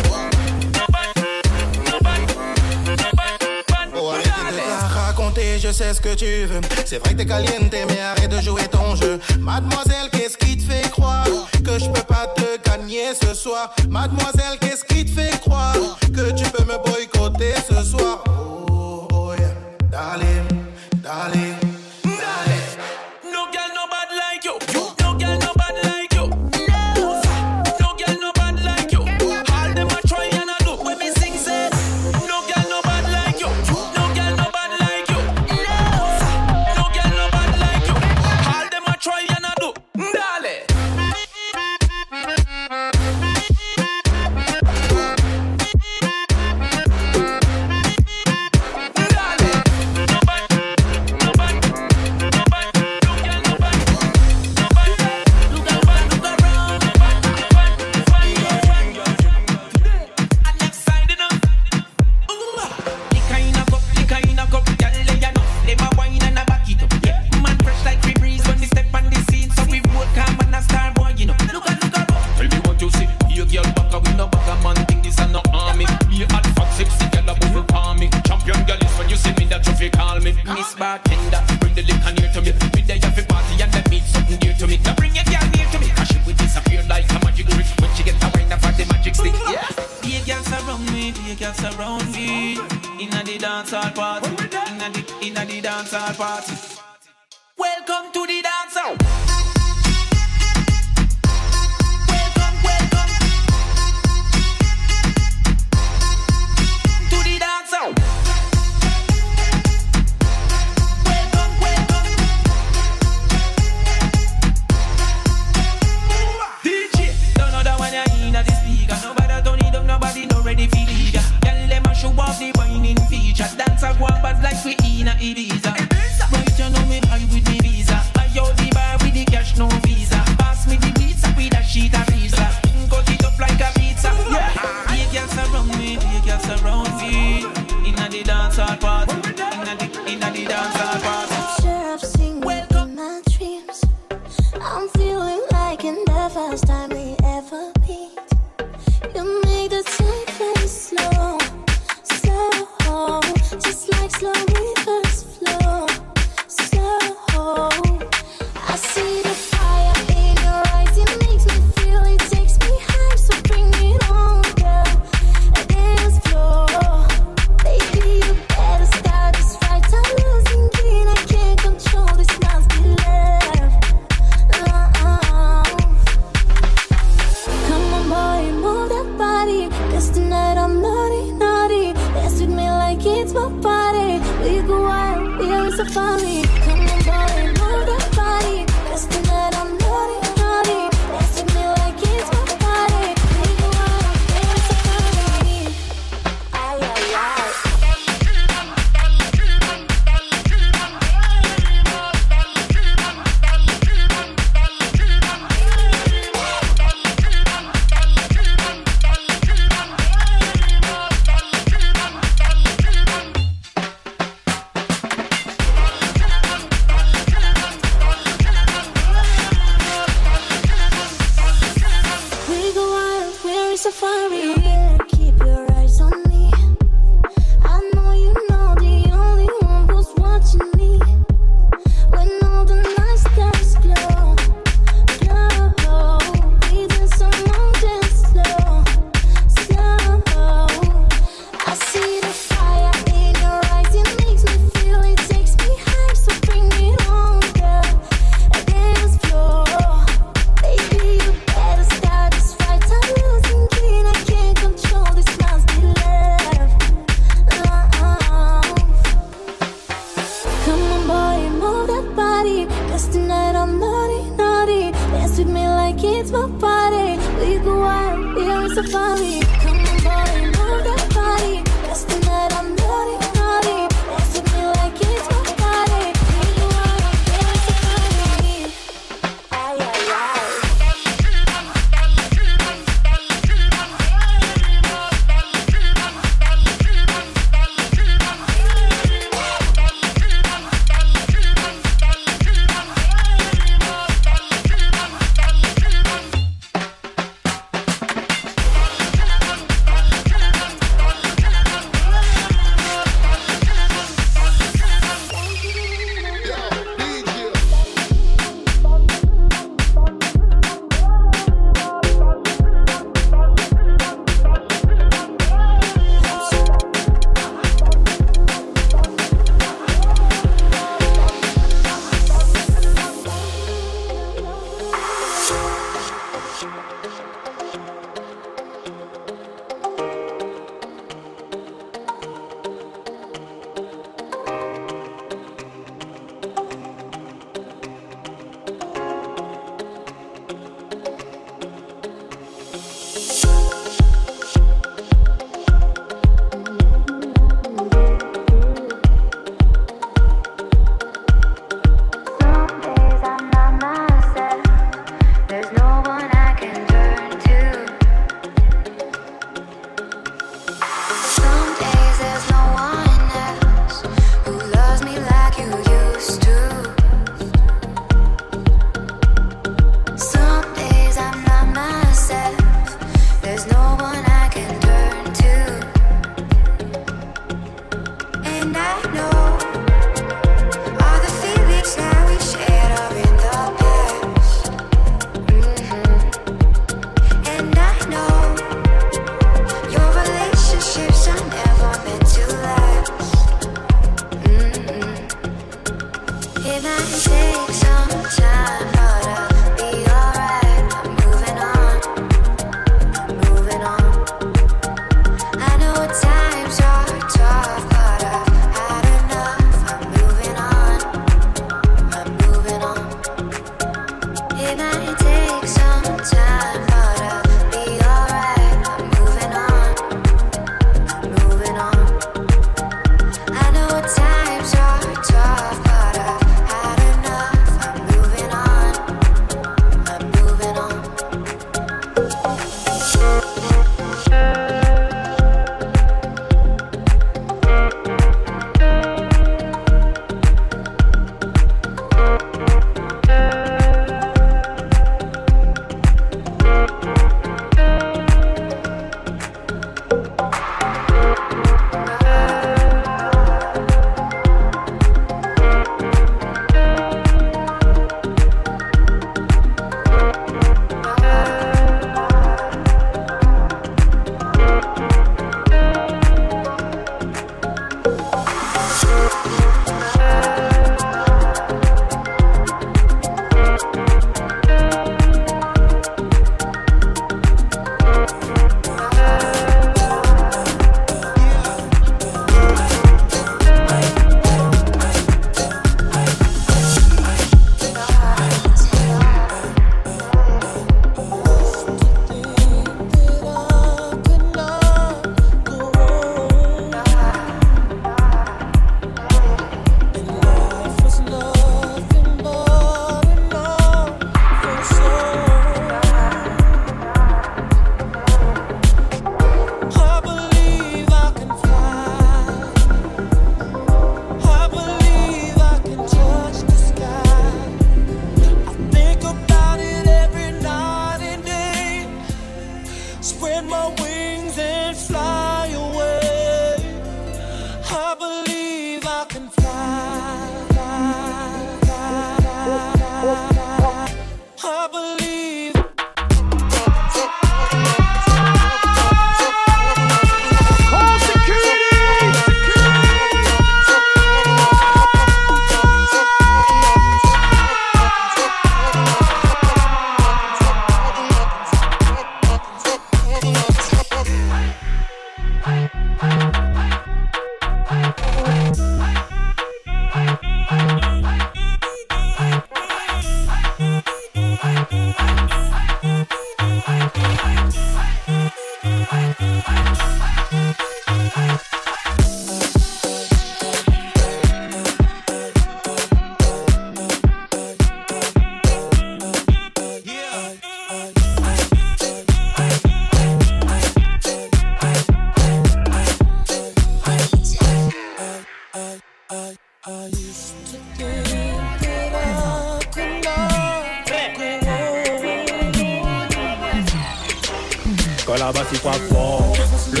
[598.36, 598.64] là-bas
[599.12, 599.52] fort.
[599.92, 600.00] Le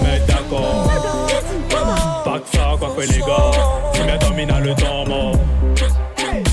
[0.00, 0.90] met d'accord.
[2.24, 3.50] Pas que ça, quoi que les gars.
[3.94, 5.36] Tu mets domine à le temps mort.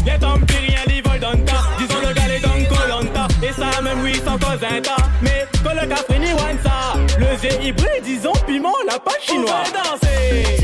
[0.05, 1.59] Les tampiriens, ils dans ta.
[1.77, 3.27] Disons le gars, les Colanta.
[3.43, 5.03] Et ça, même oui, sans cause tas.
[5.21, 6.97] Mais que le capouni, one ça.
[7.17, 9.71] Le G hybride, disons piment, la pâte chinoise.
[9.73, 10.57] Danser.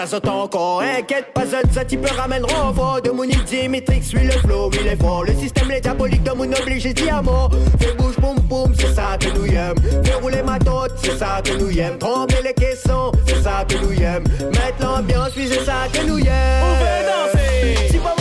[0.00, 0.80] Ça s'entend encore.
[0.80, 3.02] Inquiète pas, ça t'y peut ramèneront fort.
[3.02, 5.24] De mon Dimitri, suis le flow, il est fort.
[5.24, 7.50] Le système, les diaboliques de mon obligé diamant.
[7.78, 9.74] Fais bouge, boum, boum, c'est ça que nous aime.
[10.02, 11.98] Fais rouler ma tête, c'est ça que nous aime.
[11.98, 14.24] Trembler les caissons, c'est ça que nous aime.
[14.52, 16.64] Mettre l'ambiance, oui, c'est ça que nous aime.
[16.64, 18.19] On veut danser.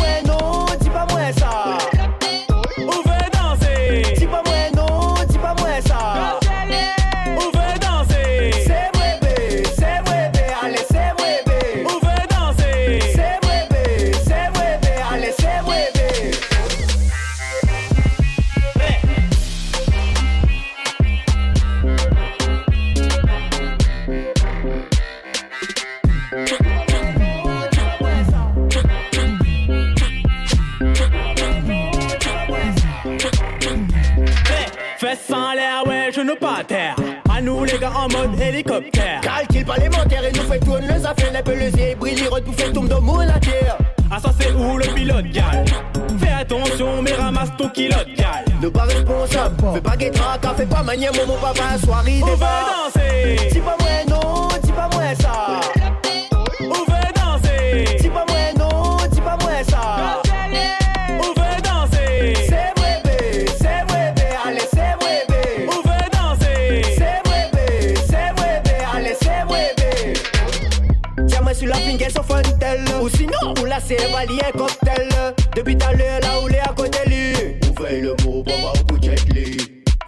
[37.99, 39.21] En mode hélicoptère.
[39.21, 42.87] Calcule pas les moteurs et nous fait tourner les affaires, les pelouzes, brille, retouffé, tombe
[42.87, 43.77] dans mon la terre.
[44.11, 45.65] Ah ça c'est où le pilote gal?
[46.19, 50.81] Fais attention mais ramasse ton kilote gal Nous pas responsables, fais pas guettera, fais pas
[50.81, 52.89] manier mon papa, soirée On bars.
[52.93, 55.78] danser Dis pas moi non, dis pas moi ça.
[73.79, 75.09] Cévalie un cocktail.
[75.55, 77.33] Depuis tout à l'heure, là où les à côté lui.
[77.69, 79.57] Ouvrez le mot, où jet lui.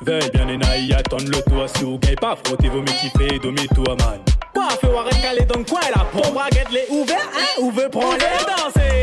[0.03, 4.19] Veille bien les naïs, attendre le toit sous Gagne pas frotter vos métifés, domine-toi man
[4.51, 7.61] Quoi fait arrête caler dans le coin là Pour braguette les ouverts hein?
[7.61, 9.00] Ou veut prendre les danser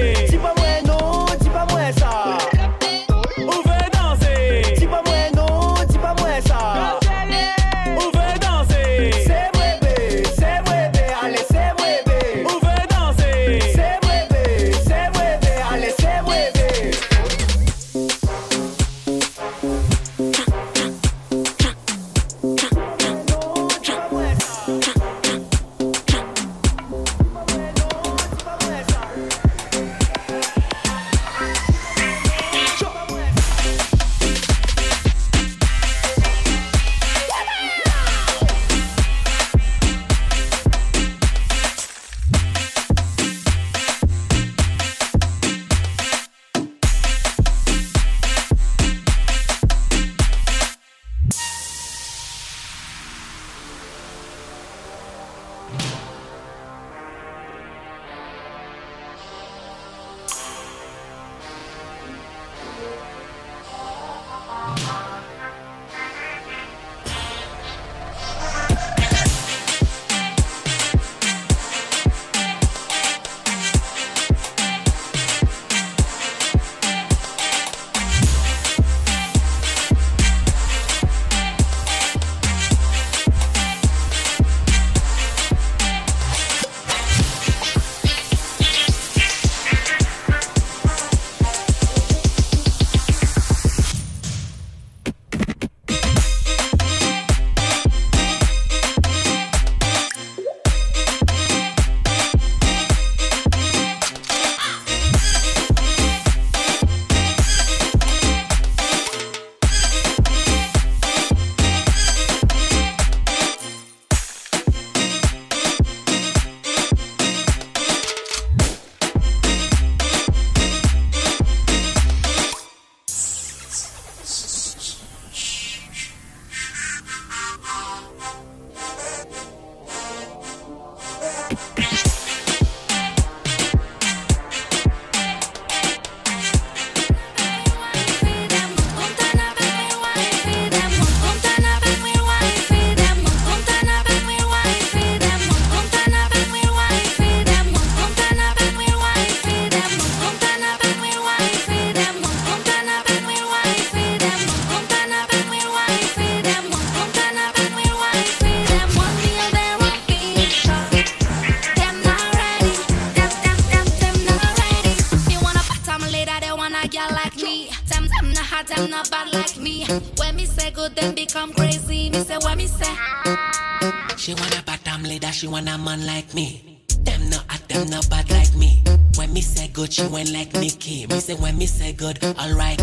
[181.59, 182.78] Me say good, alright.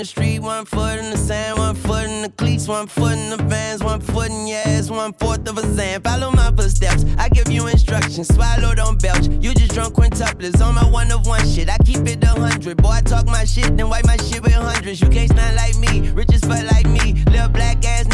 [0.00, 3.28] the street, one foot in the sand, one foot in the cleats, one foot in
[3.28, 6.00] the vans, one foot in your ass, one fourth of a zan.
[6.00, 9.28] Follow my footsteps, I give you instructions, swallow, don't belch.
[9.42, 11.68] You just drunk quintuplets on my one of one shit.
[11.68, 14.54] I keep it a hundred, boy, I talk my shit, then wipe my shit with
[14.54, 15.02] hundreds.
[15.02, 18.06] You can't stand like me, rich as fuck like me, little black ass.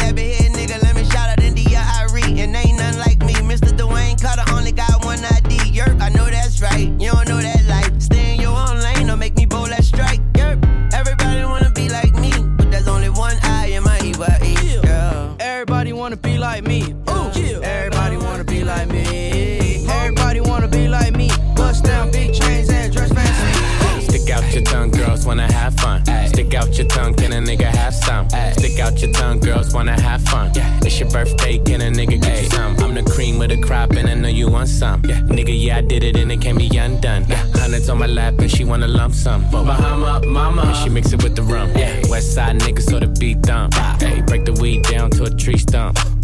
[16.67, 16.83] me.
[17.09, 17.59] Ooh, yeah.
[17.63, 19.87] Everybody wanna be like me.
[19.87, 21.29] Everybody wanna be like me.
[21.55, 24.05] Bust down big chains and dress fancy.
[24.05, 26.03] Stick out your tongue, girls wanna have fun.
[26.27, 28.29] Stick out your tongue, can a nigga have some?
[28.29, 30.51] Stick out your tongue, girls wanna have fun.
[30.85, 32.75] It's your birthday, can a nigga get you some?
[32.77, 35.01] I'm the cream of the crop, and I know you want some.
[35.01, 37.23] Nigga, yeah, I did it, and it can't be undone.
[37.55, 39.49] Hundreds on my lap, and she wanna lump some.
[39.51, 41.73] Bahama, mama, and she mix it with the rum.
[42.09, 43.73] West side nigga, so the beat dump.
[44.27, 45.97] Break the weed down to a tree stump.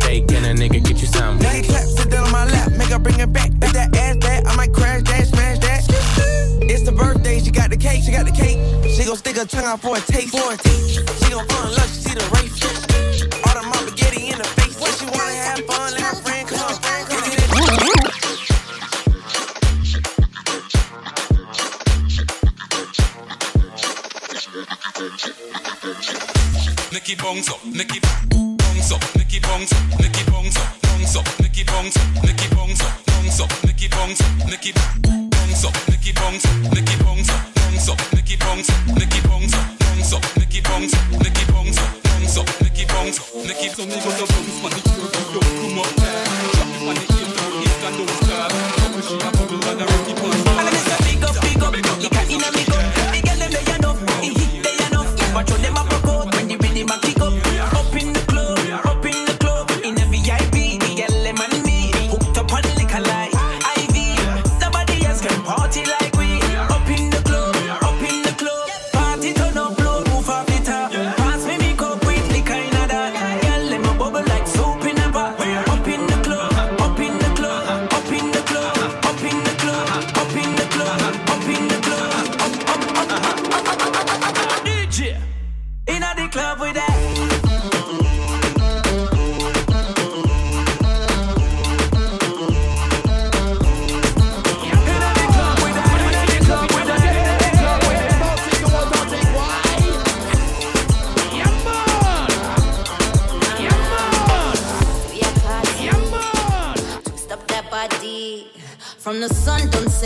[0.00, 1.38] can a nigga get you some?
[1.38, 3.50] Now you clap, sit down on my lap, make her bring it back.
[3.62, 5.84] If that ass back, I might crash that, smash that.
[6.62, 8.58] It's the birthday, she got the cake, she got the cake.
[8.90, 11.00] She gon' stick her tongue out for a taste, for a taste.
[11.24, 12.62] She gon' fun love, she see the race.
[13.46, 14.80] All the mama spaghetti in the face.
[14.80, 16.74] When she wanna have fun, let her friend come on.
[26.92, 28.53] Nicky bounce up, Nicky
[29.54, 29.70] bongs,
[30.00, 31.94] Nicky bongs, bongs up, Nicky bongs,
[32.24, 34.18] Nicky bongs, bongs up, Nicky bongs,
[34.50, 36.44] Nicky bongs up, Nicky bongs,
[36.74, 38.68] Nicky bongs, bongs up, Nicky bongs,
[38.98, 44.70] Nicky bongs, bongs up, Nicky bongs, Nicky bongs, bongs up, Nicky bongs, Nicky bongs, Nicky
[44.70, 44.83] bongs,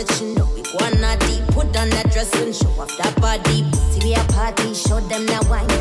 [0.05, 1.45] set you know wanna deep.
[1.49, 3.65] Put on that dress and show off that body.
[3.91, 5.78] See we a party, show them that wine.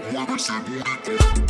[0.00, 1.45] Las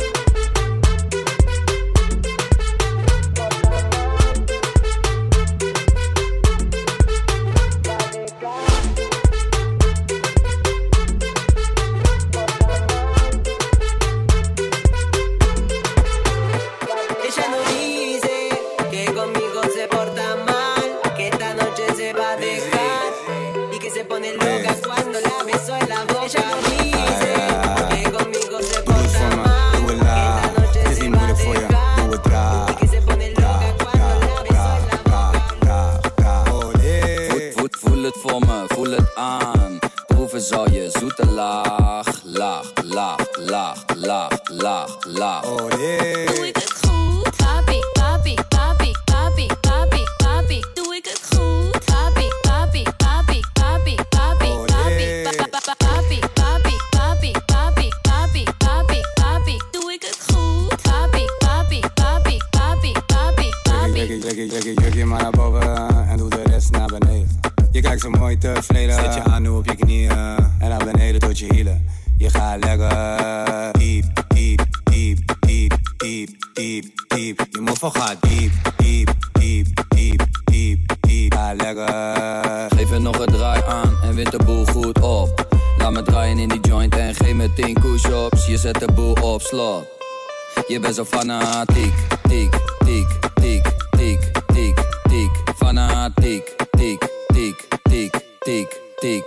[91.37, 91.93] fanatiek,
[92.27, 92.53] tiek,
[92.85, 93.65] tiek, tiek,
[93.97, 94.21] tiek,
[94.53, 94.77] tiek,
[95.07, 95.31] tiek.
[95.55, 97.01] Fanatiek, tiek,
[97.33, 98.69] tiek, tiek, tiek,
[98.99, 99.25] tiek.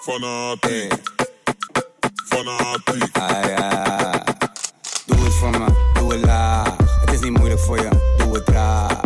[0.00, 0.92] Fanatiek.
[2.28, 3.16] Fanatiek.
[3.18, 4.24] Ah, ja.
[5.06, 6.76] Doe het voor me, doe het laag.
[7.00, 9.00] Het is niet moeilijk voor je, doe het traag.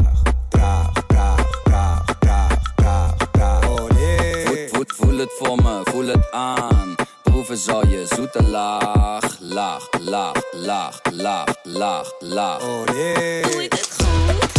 [0.48, 3.68] Traag, traag, traag, traag, traag, traag.
[3.68, 4.68] Oh nee.
[4.68, 6.94] Voet, voet, voel het voor me, voel het aan.
[7.22, 12.60] Proeven zal je zoete laag, laag, l'art, l'art, l'art, l'art, l'art.
[12.62, 14.57] Oh yeah.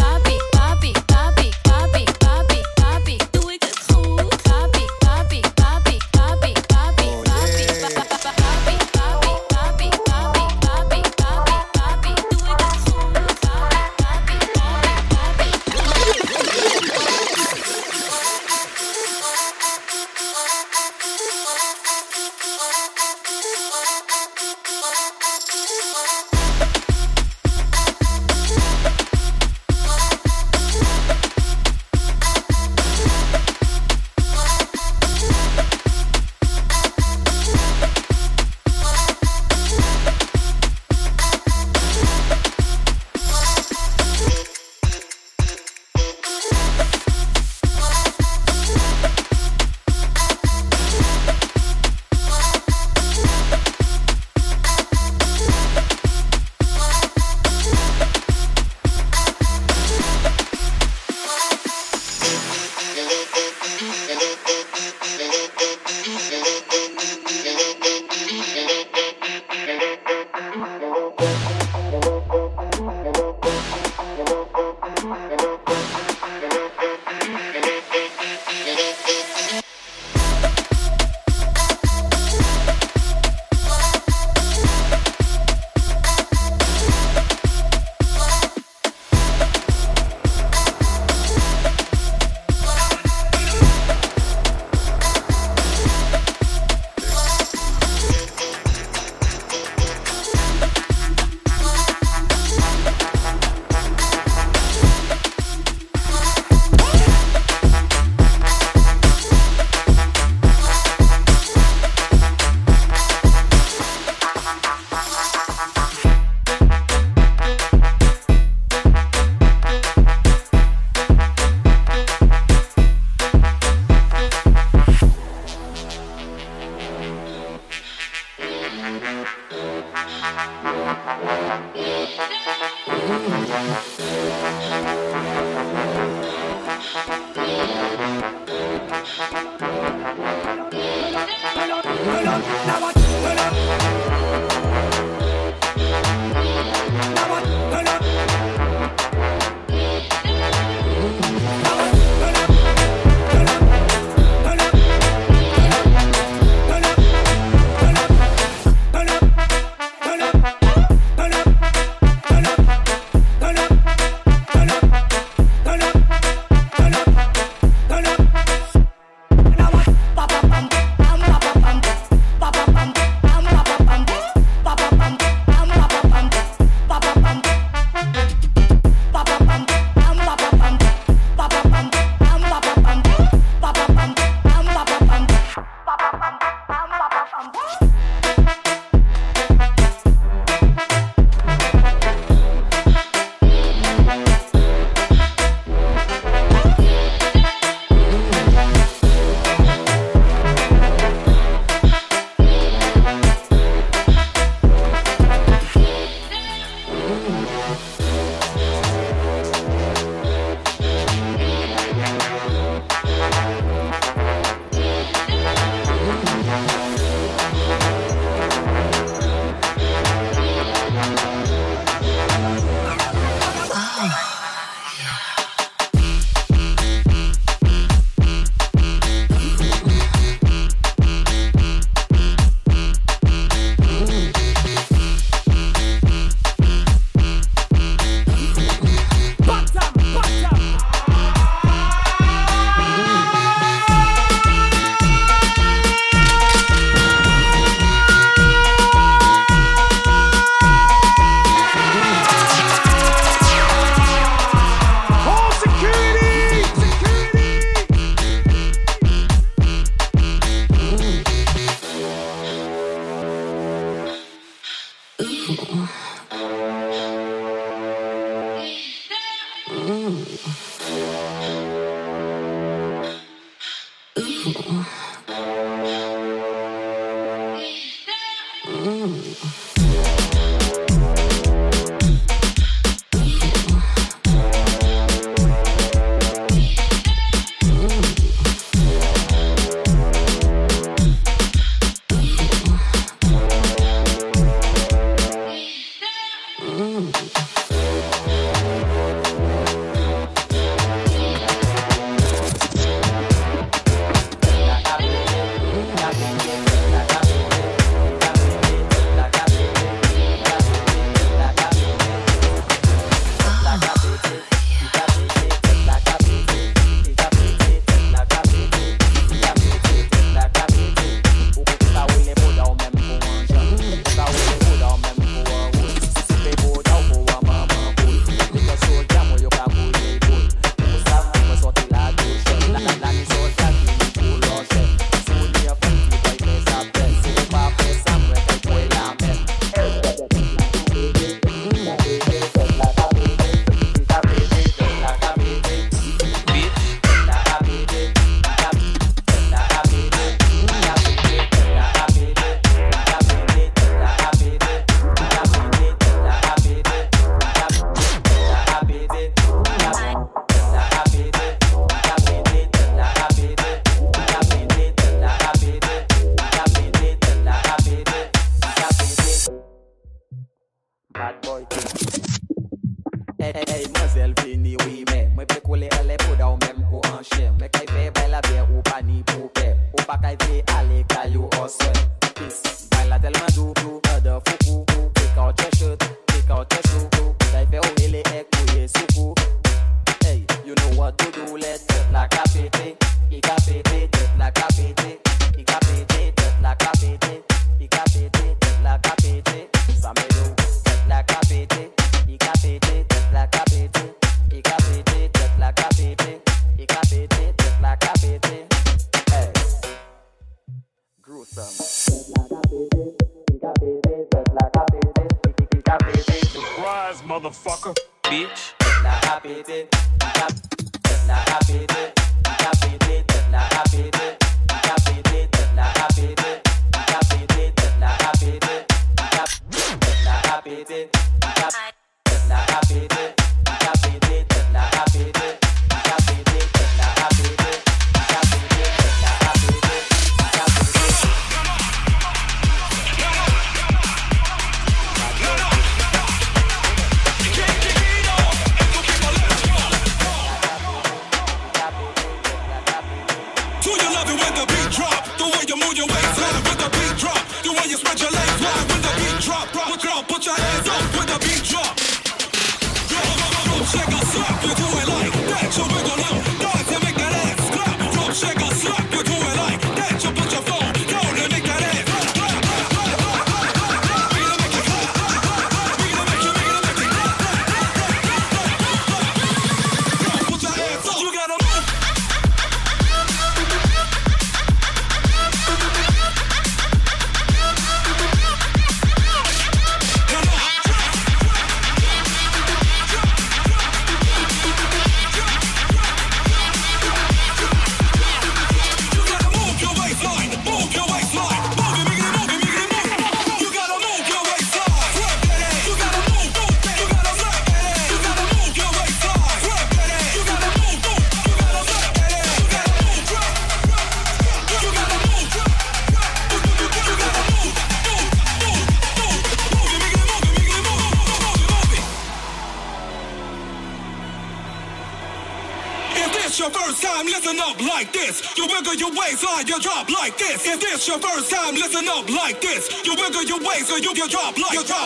[534.19, 534.98] your job, like your job.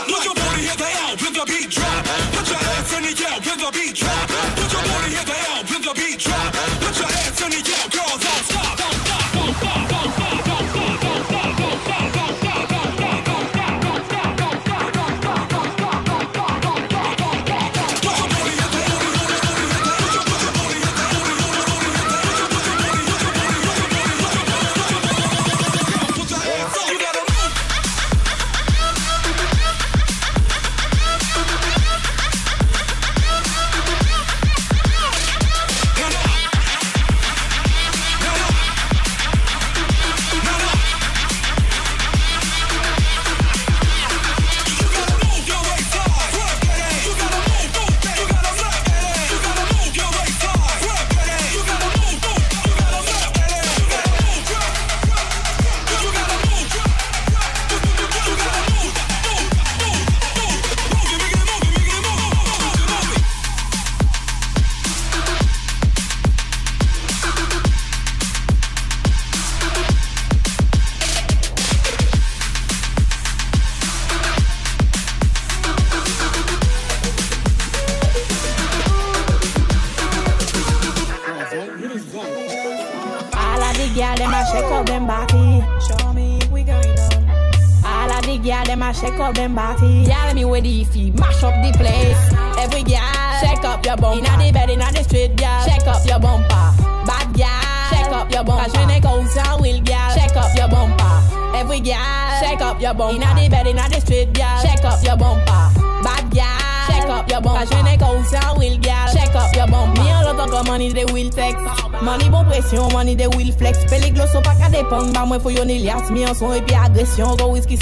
[113.04, 113.84] Money they will flex.
[113.86, 116.10] Peligloso pa ka dépend, ba mwen fò yon Elias.
[116.12, 117.78] Mi an son epi agresyon, go whisky.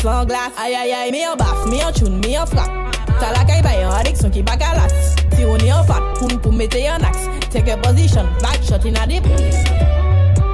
[0.57, 2.69] Aïe aïe aïe, mi an baf, mi an tune, mi an flap.
[3.19, 4.93] Ta la kay bay an addiction ki pa ka las.
[5.35, 7.29] Si on yon fat, poum poum mette yon axe.
[7.51, 9.25] Take a position, back shot in a dip.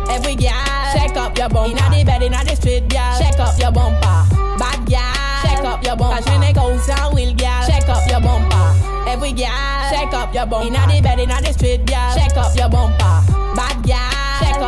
[0.09, 0.51] Every girl,
[0.93, 1.71] shake up your bumper.
[1.71, 4.19] Inna the bed, inna the street, girl, shake up your bumper.
[4.59, 6.23] Bad girl, shake up your bumper.
[6.53, 8.67] Go down, will girl, shake up your bumper.
[9.07, 10.67] Every girl, shake up your bumper.
[10.67, 13.15] Inna the bed, inna the street, girl, shake up your bumper.
[13.55, 14.06] Bad girl,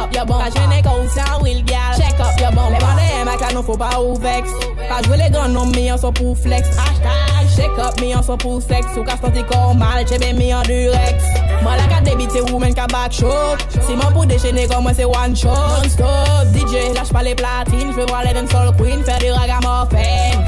[0.10, 0.40] up your bum.
[0.40, 1.64] La jene kousan wil
[1.98, 2.72] check up your bum.
[2.72, 4.50] Le bade ema ka nou fo pa ou vex.
[4.90, 6.70] Pa jwe le gan nou mi an so pou flex.
[6.78, 8.88] Hashtag, check up mi an so pou sex.
[8.98, 11.30] Ou ka santi kon mal, chebe mi an durex.
[11.64, 13.62] Mwen la ka debite ou men ka back shop.
[13.78, 15.78] Si mwen pou dechene kon mwen se one shot.
[15.78, 17.94] Non stop, DJ, lâche pa le platine.
[17.94, 20.44] J'veux voir les soul queen, faire du ragamuffin.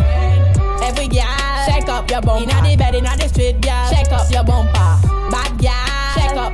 [0.82, 2.44] Every gyal, check up your bumper.
[2.44, 4.98] Inna the bed, inna the street, gyal, check up your bumper.
[5.30, 5.81] Bad gyal.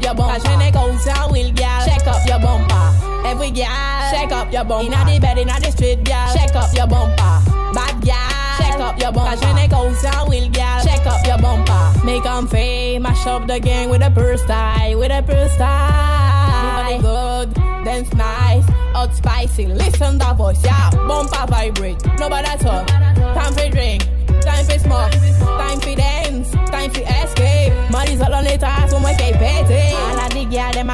[0.07, 0.33] Your bumper.
[0.33, 3.27] Cause when they go down, we'll girl, check up your bumper.
[3.27, 4.87] Every girl, check up your bumper.
[4.87, 7.35] Inna the bed, inna the street, girl, check up your bumper.
[7.75, 9.31] Bad girl, check up your bumper.
[9.31, 12.05] Cause when they go down, we'll girl, check up your bumper.
[12.05, 16.97] Make 'em fame, mash up the gang with a purse tie, with a purse tie.
[17.01, 17.53] good,
[17.83, 18.65] dance nice,
[18.95, 19.65] hot spicy.
[19.67, 20.89] Listen the voice, yeah.
[20.91, 22.87] Bumper vibrate, nobody talk.
[22.87, 24.07] Time for drink,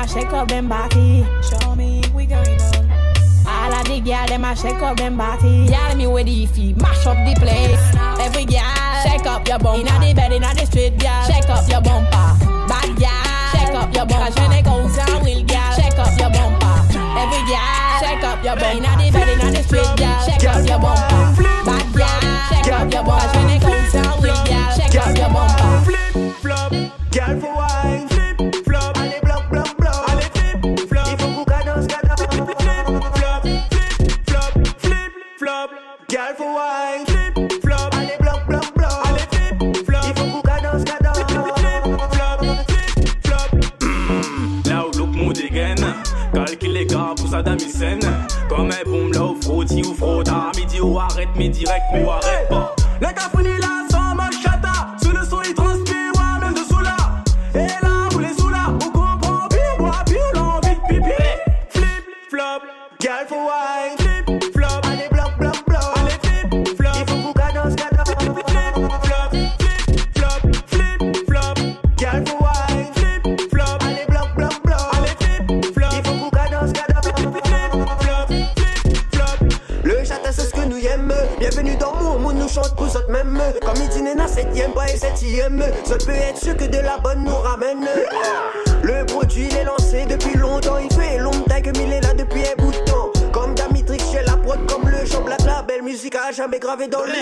[0.03, 1.25] a shake up them body.
[1.41, 2.91] Show me we going on.
[3.47, 5.67] All of the girl them a shake up them body.
[5.71, 7.83] Y'all me with the feet, mash up the place.
[8.19, 8.63] Every girl
[9.03, 9.79] shake up your bumper.
[9.79, 12.27] Inna the bed, inna the street, girl shake up your bumper.
[12.67, 13.23] Bad girl
[13.55, 14.25] shake up your bumper.
[14.27, 16.75] Cause when they go down, will girl shake up your bumper.
[17.15, 18.77] Every girl shake up your bumper.
[18.77, 21.23] Inna the bed, inna the street, girl shake up your bumper.
[21.63, 22.19] Bad girl
[22.51, 23.23] shake up your bumper.
[23.23, 23.71] Cause when they go
[48.47, 52.47] Comme un boom là où frotti ou frotta Midi ou arrête, mais direct ou arrête
[52.49, 52.73] pas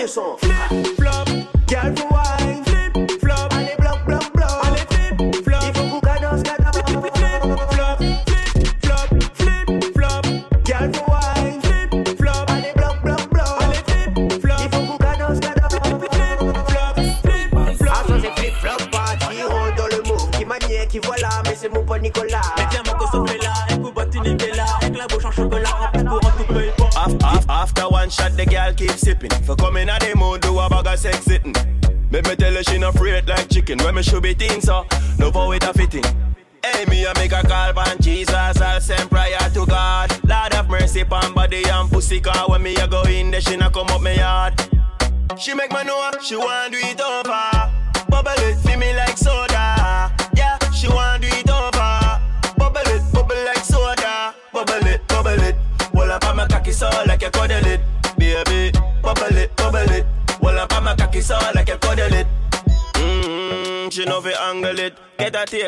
[0.08, 0.91] flip, flip.
[34.02, 34.84] Me should be thin, so
[35.18, 36.04] no how it a fitting.
[36.64, 40.10] Hey, me a make a call pan Jesus, I'll send prayer to God.
[40.24, 42.48] Lord have mercy pan body and pussy car.
[42.48, 44.54] When me a go in, there she not come up me yard.
[45.38, 47.11] She make me know she want do it over.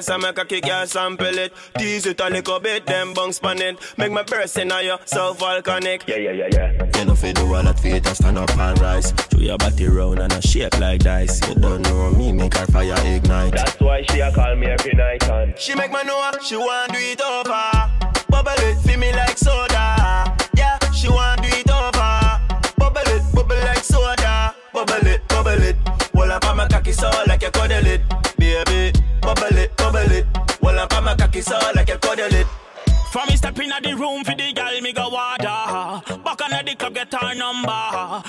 [0.04, 1.52] Get and make a kick and sample it.
[1.78, 3.78] Tease it a little bit, then bounce pan it.
[3.96, 6.04] Make my burst in your self volcanic.
[6.06, 6.98] Yeah, yeah, yeah, yeah.
[6.98, 9.12] You know fi do all that fi it and stand up and rise.
[9.12, 11.40] Throw your body round and a shape like dice.
[11.48, 13.52] You don't know me, make her fire ignite.
[13.52, 16.92] That's why she a call me every night and She make me know she want
[16.92, 18.24] do it over.
[18.28, 19.38] Bubble it, feel me like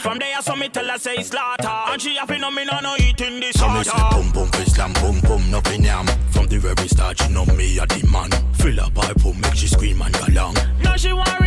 [0.05, 1.67] From there, I saw me tell her say slaughter.
[1.67, 4.63] And she happy no me no no eating this So me say boom boom fi
[4.65, 6.05] slam boom boom no yam.
[6.29, 8.29] From the very start she know me a the man.
[8.53, 10.55] Fill up pipe make she scream and go long.
[10.83, 11.44] Now she want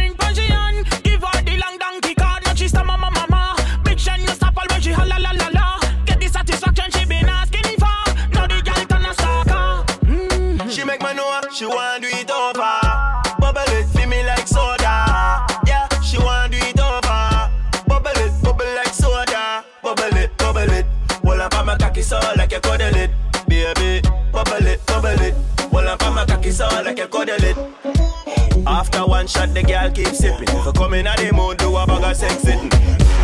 [29.28, 30.48] shot, the girl keep sipping.
[30.64, 32.70] For coming at the mood, do a bag of sex sitting.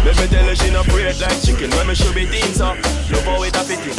[0.05, 1.71] Let me tell her she no afraid like chicken.
[1.73, 3.97] When me should be thin, so love how it a fitting.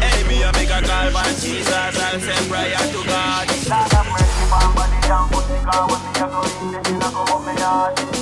[0.00, 1.68] Hey, me a make a call on Jesus.
[1.74, 3.48] I'll send prayer to God.
[3.68, 5.58] Lord have mercy, my body and pussy.
[5.66, 8.19] 'cause when me a go in, the thing a go up me heart.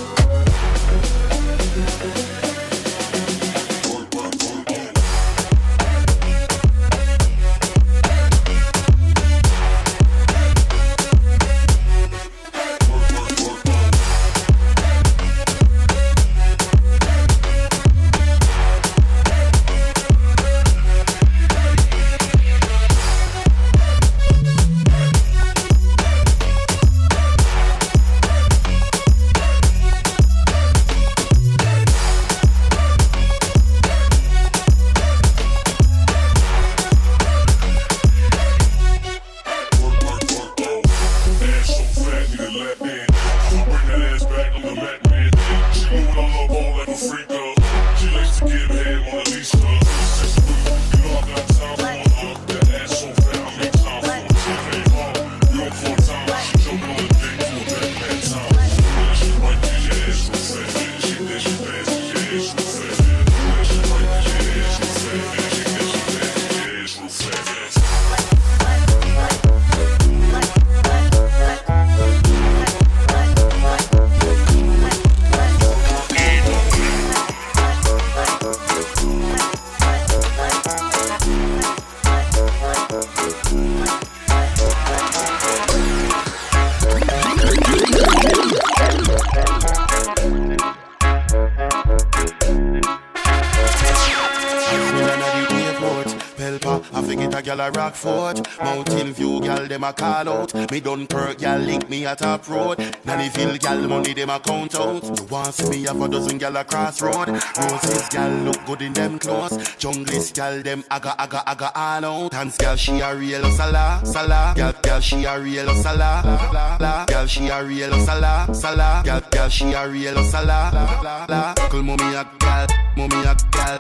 [99.79, 100.73] Dem a call out.
[100.73, 105.03] Me Dunkirk gal link me at top road Nannyville gal money dem a count out.
[105.03, 107.29] You want see me have a dozen gal a crossroad.
[107.57, 109.57] Roses gal look good in them clothes.
[109.79, 112.33] Junglist gal dem aga aga aga all out.
[112.33, 116.21] Dance gal she a real sala sala Gal gal she a real sala
[116.53, 120.71] la la Gal she a real sala sala Gal gal she a real sala
[121.03, 123.79] la la mommy a gal mommy a gal.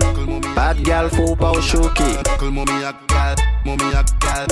[0.54, 2.22] Bad gal faut pas au choquer.
[2.38, 3.36] Kul mommy a gal
[3.66, 4.46] mommy a gal.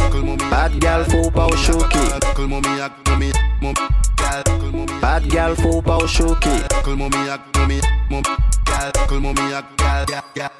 [0.51, 2.21] Bad gal faut pas au choquer.
[2.35, 3.33] Kul mommy a mommy
[3.63, 4.06] mom gal Kul mommy
[5.01, 6.07] Bad gal faut pas au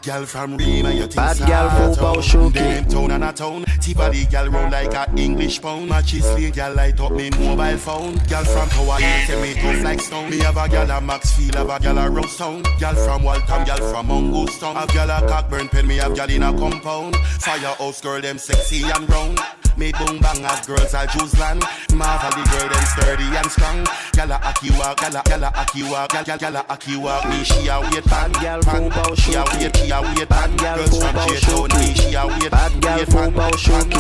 [0.03, 2.51] Gal from Rima you Bad gal faut pas au.
[2.51, 6.75] Them town and a town T-body gal round like a English pound Matches slate gal
[6.75, 10.39] light up me mobile phone Gal from Tower Hill say me tough like stone Me
[10.39, 13.79] have a gal a Maxfield have a gal a Rose Town Gal from Waltham gal
[13.91, 18.01] from Mongoose Town Have gal a Cockburn pen me have gal in a compound Firehouse
[18.01, 19.41] girl them sexy and round
[19.77, 21.63] me boom bang as girls are Jews land
[21.95, 25.53] Marvel the girl them sturdy and strong Gal a aki walk, gal a gal a
[25.55, 29.09] aki walk Gal gal gal aki walk Me she a wait pan pan faut pas
[29.11, 32.41] au She a wait, she a wait pan Girls from J-Town Me she a wait
[32.41, 32.97] wait pan, pan.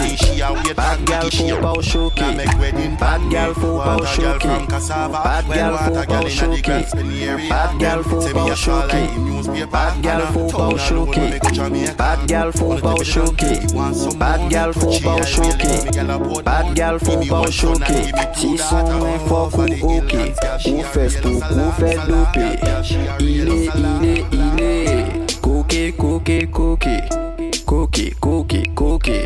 [0.01, 1.85] Me she a wait Bad pan gal She a faut pas au wait.
[1.85, 2.21] choquer.
[2.21, 3.29] Now make wedding Bad pan.
[3.31, 4.57] gal faut pas au Want a gal choquer.
[4.57, 8.03] from cassava Bad When gal want faut a pas in the girls in Bad gal
[8.03, 9.17] faut Say pas me au a call like choquer.
[9.17, 11.31] in newspaper Bad gal And a faut pas town au alone choquer.
[11.31, 11.95] make a Jamaica.
[11.95, 13.61] Bad gal faut Wanna pas au take it down, choquer.
[13.61, 14.49] he want some Bad more.
[14.51, 15.03] gal faut She
[15.67, 17.99] choke Bad gal fò pa ou choke
[18.39, 20.23] Ti son mwen fòk ou oke
[20.71, 22.49] Ou fès tou ou fè dope
[23.21, 24.73] Ile, ile, ile
[25.43, 26.97] Koke, koke, koke
[27.67, 29.23] Koke, koke, koke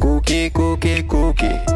[0.00, 1.73] Koke, koke, koke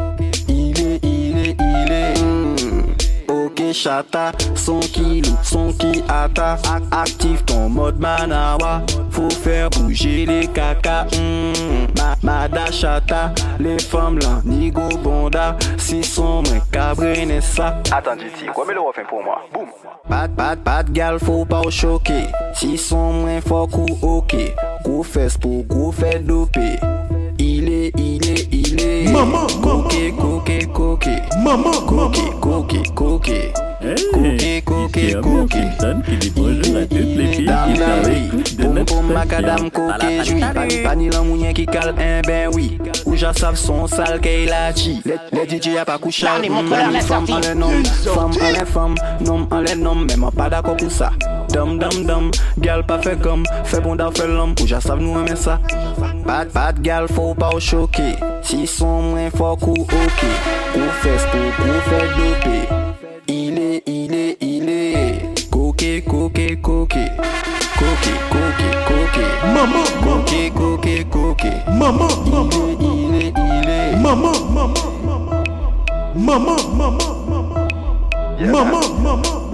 [3.73, 6.59] Chata, son kilo, son qui atta
[6.91, 11.07] Active ton mode manawa Faut faire bouger les caca.
[11.97, 18.47] Ma, Mada chata, les femmes là, nigo bonda Si son moins cabré ça Attends, ici,
[18.55, 19.43] quoi, mais le refrain pour moi.
[19.53, 19.67] Boum.
[20.09, 22.25] Bad, bad, bad gal, faut pas choquer.
[22.55, 24.35] Si son moins fort coup, ok.
[24.85, 26.77] Gros fesse pour gros fait doper.
[27.39, 27.93] Il est,
[29.07, 31.15] Maman, koke, koke, koke.
[31.45, 33.53] Maman, koke, koke, koke.
[34.13, 35.63] Koke, koke, koke.
[35.79, 36.03] Dam
[37.79, 42.23] nan ri, poum poum makadam koke jwi Pani pani lan mounyen ki kal en eh
[42.27, 46.35] ben wi Ou ja sav son sal ke la chi Le DJ a pa koucha
[47.07, 50.63] Femme an le nom, femme an le femme Nom an le nom, menman pa da
[50.63, 51.13] kokou sa
[51.59, 52.31] dam dam dam
[52.63, 55.59] Gal pa fe gom, fe bonda fe lam Ou ja sav nou eme sa?
[56.27, 58.13] Bad bad gal fò pa ou choke
[58.47, 60.31] Si son mwen fòk ou oke
[60.75, 62.61] Kou fè spok, kou fè dope
[63.29, 64.79] Ile, ile, ile.
[65.51, 67.05] Koke, koke, koke.
[67.79, 69.27] Koke, koke, koke.
[69.55, 71.53] Maman, maman Koke, koke, koke.
[71.81, 73.79] Maman, maman Ile, ile, ile.
[74.05, 75.45] Maman, maman
[76.15, 77.19] Maman, maman
[78.39, 79.48] Maman, maman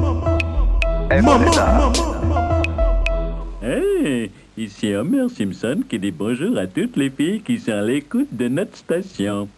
[1.09, 2.63] maman, maman, maman.
[3.63, 8.29] Hey, ici Homer Simpson qui dit bonjour à toutes les filles qui sont à l'écoute
[8.33, 9.49] de notre station.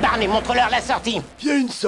[0.00, 1.20] Barney, montre-leur la sortie.
[1.42, 1.86] Il y a une sortie.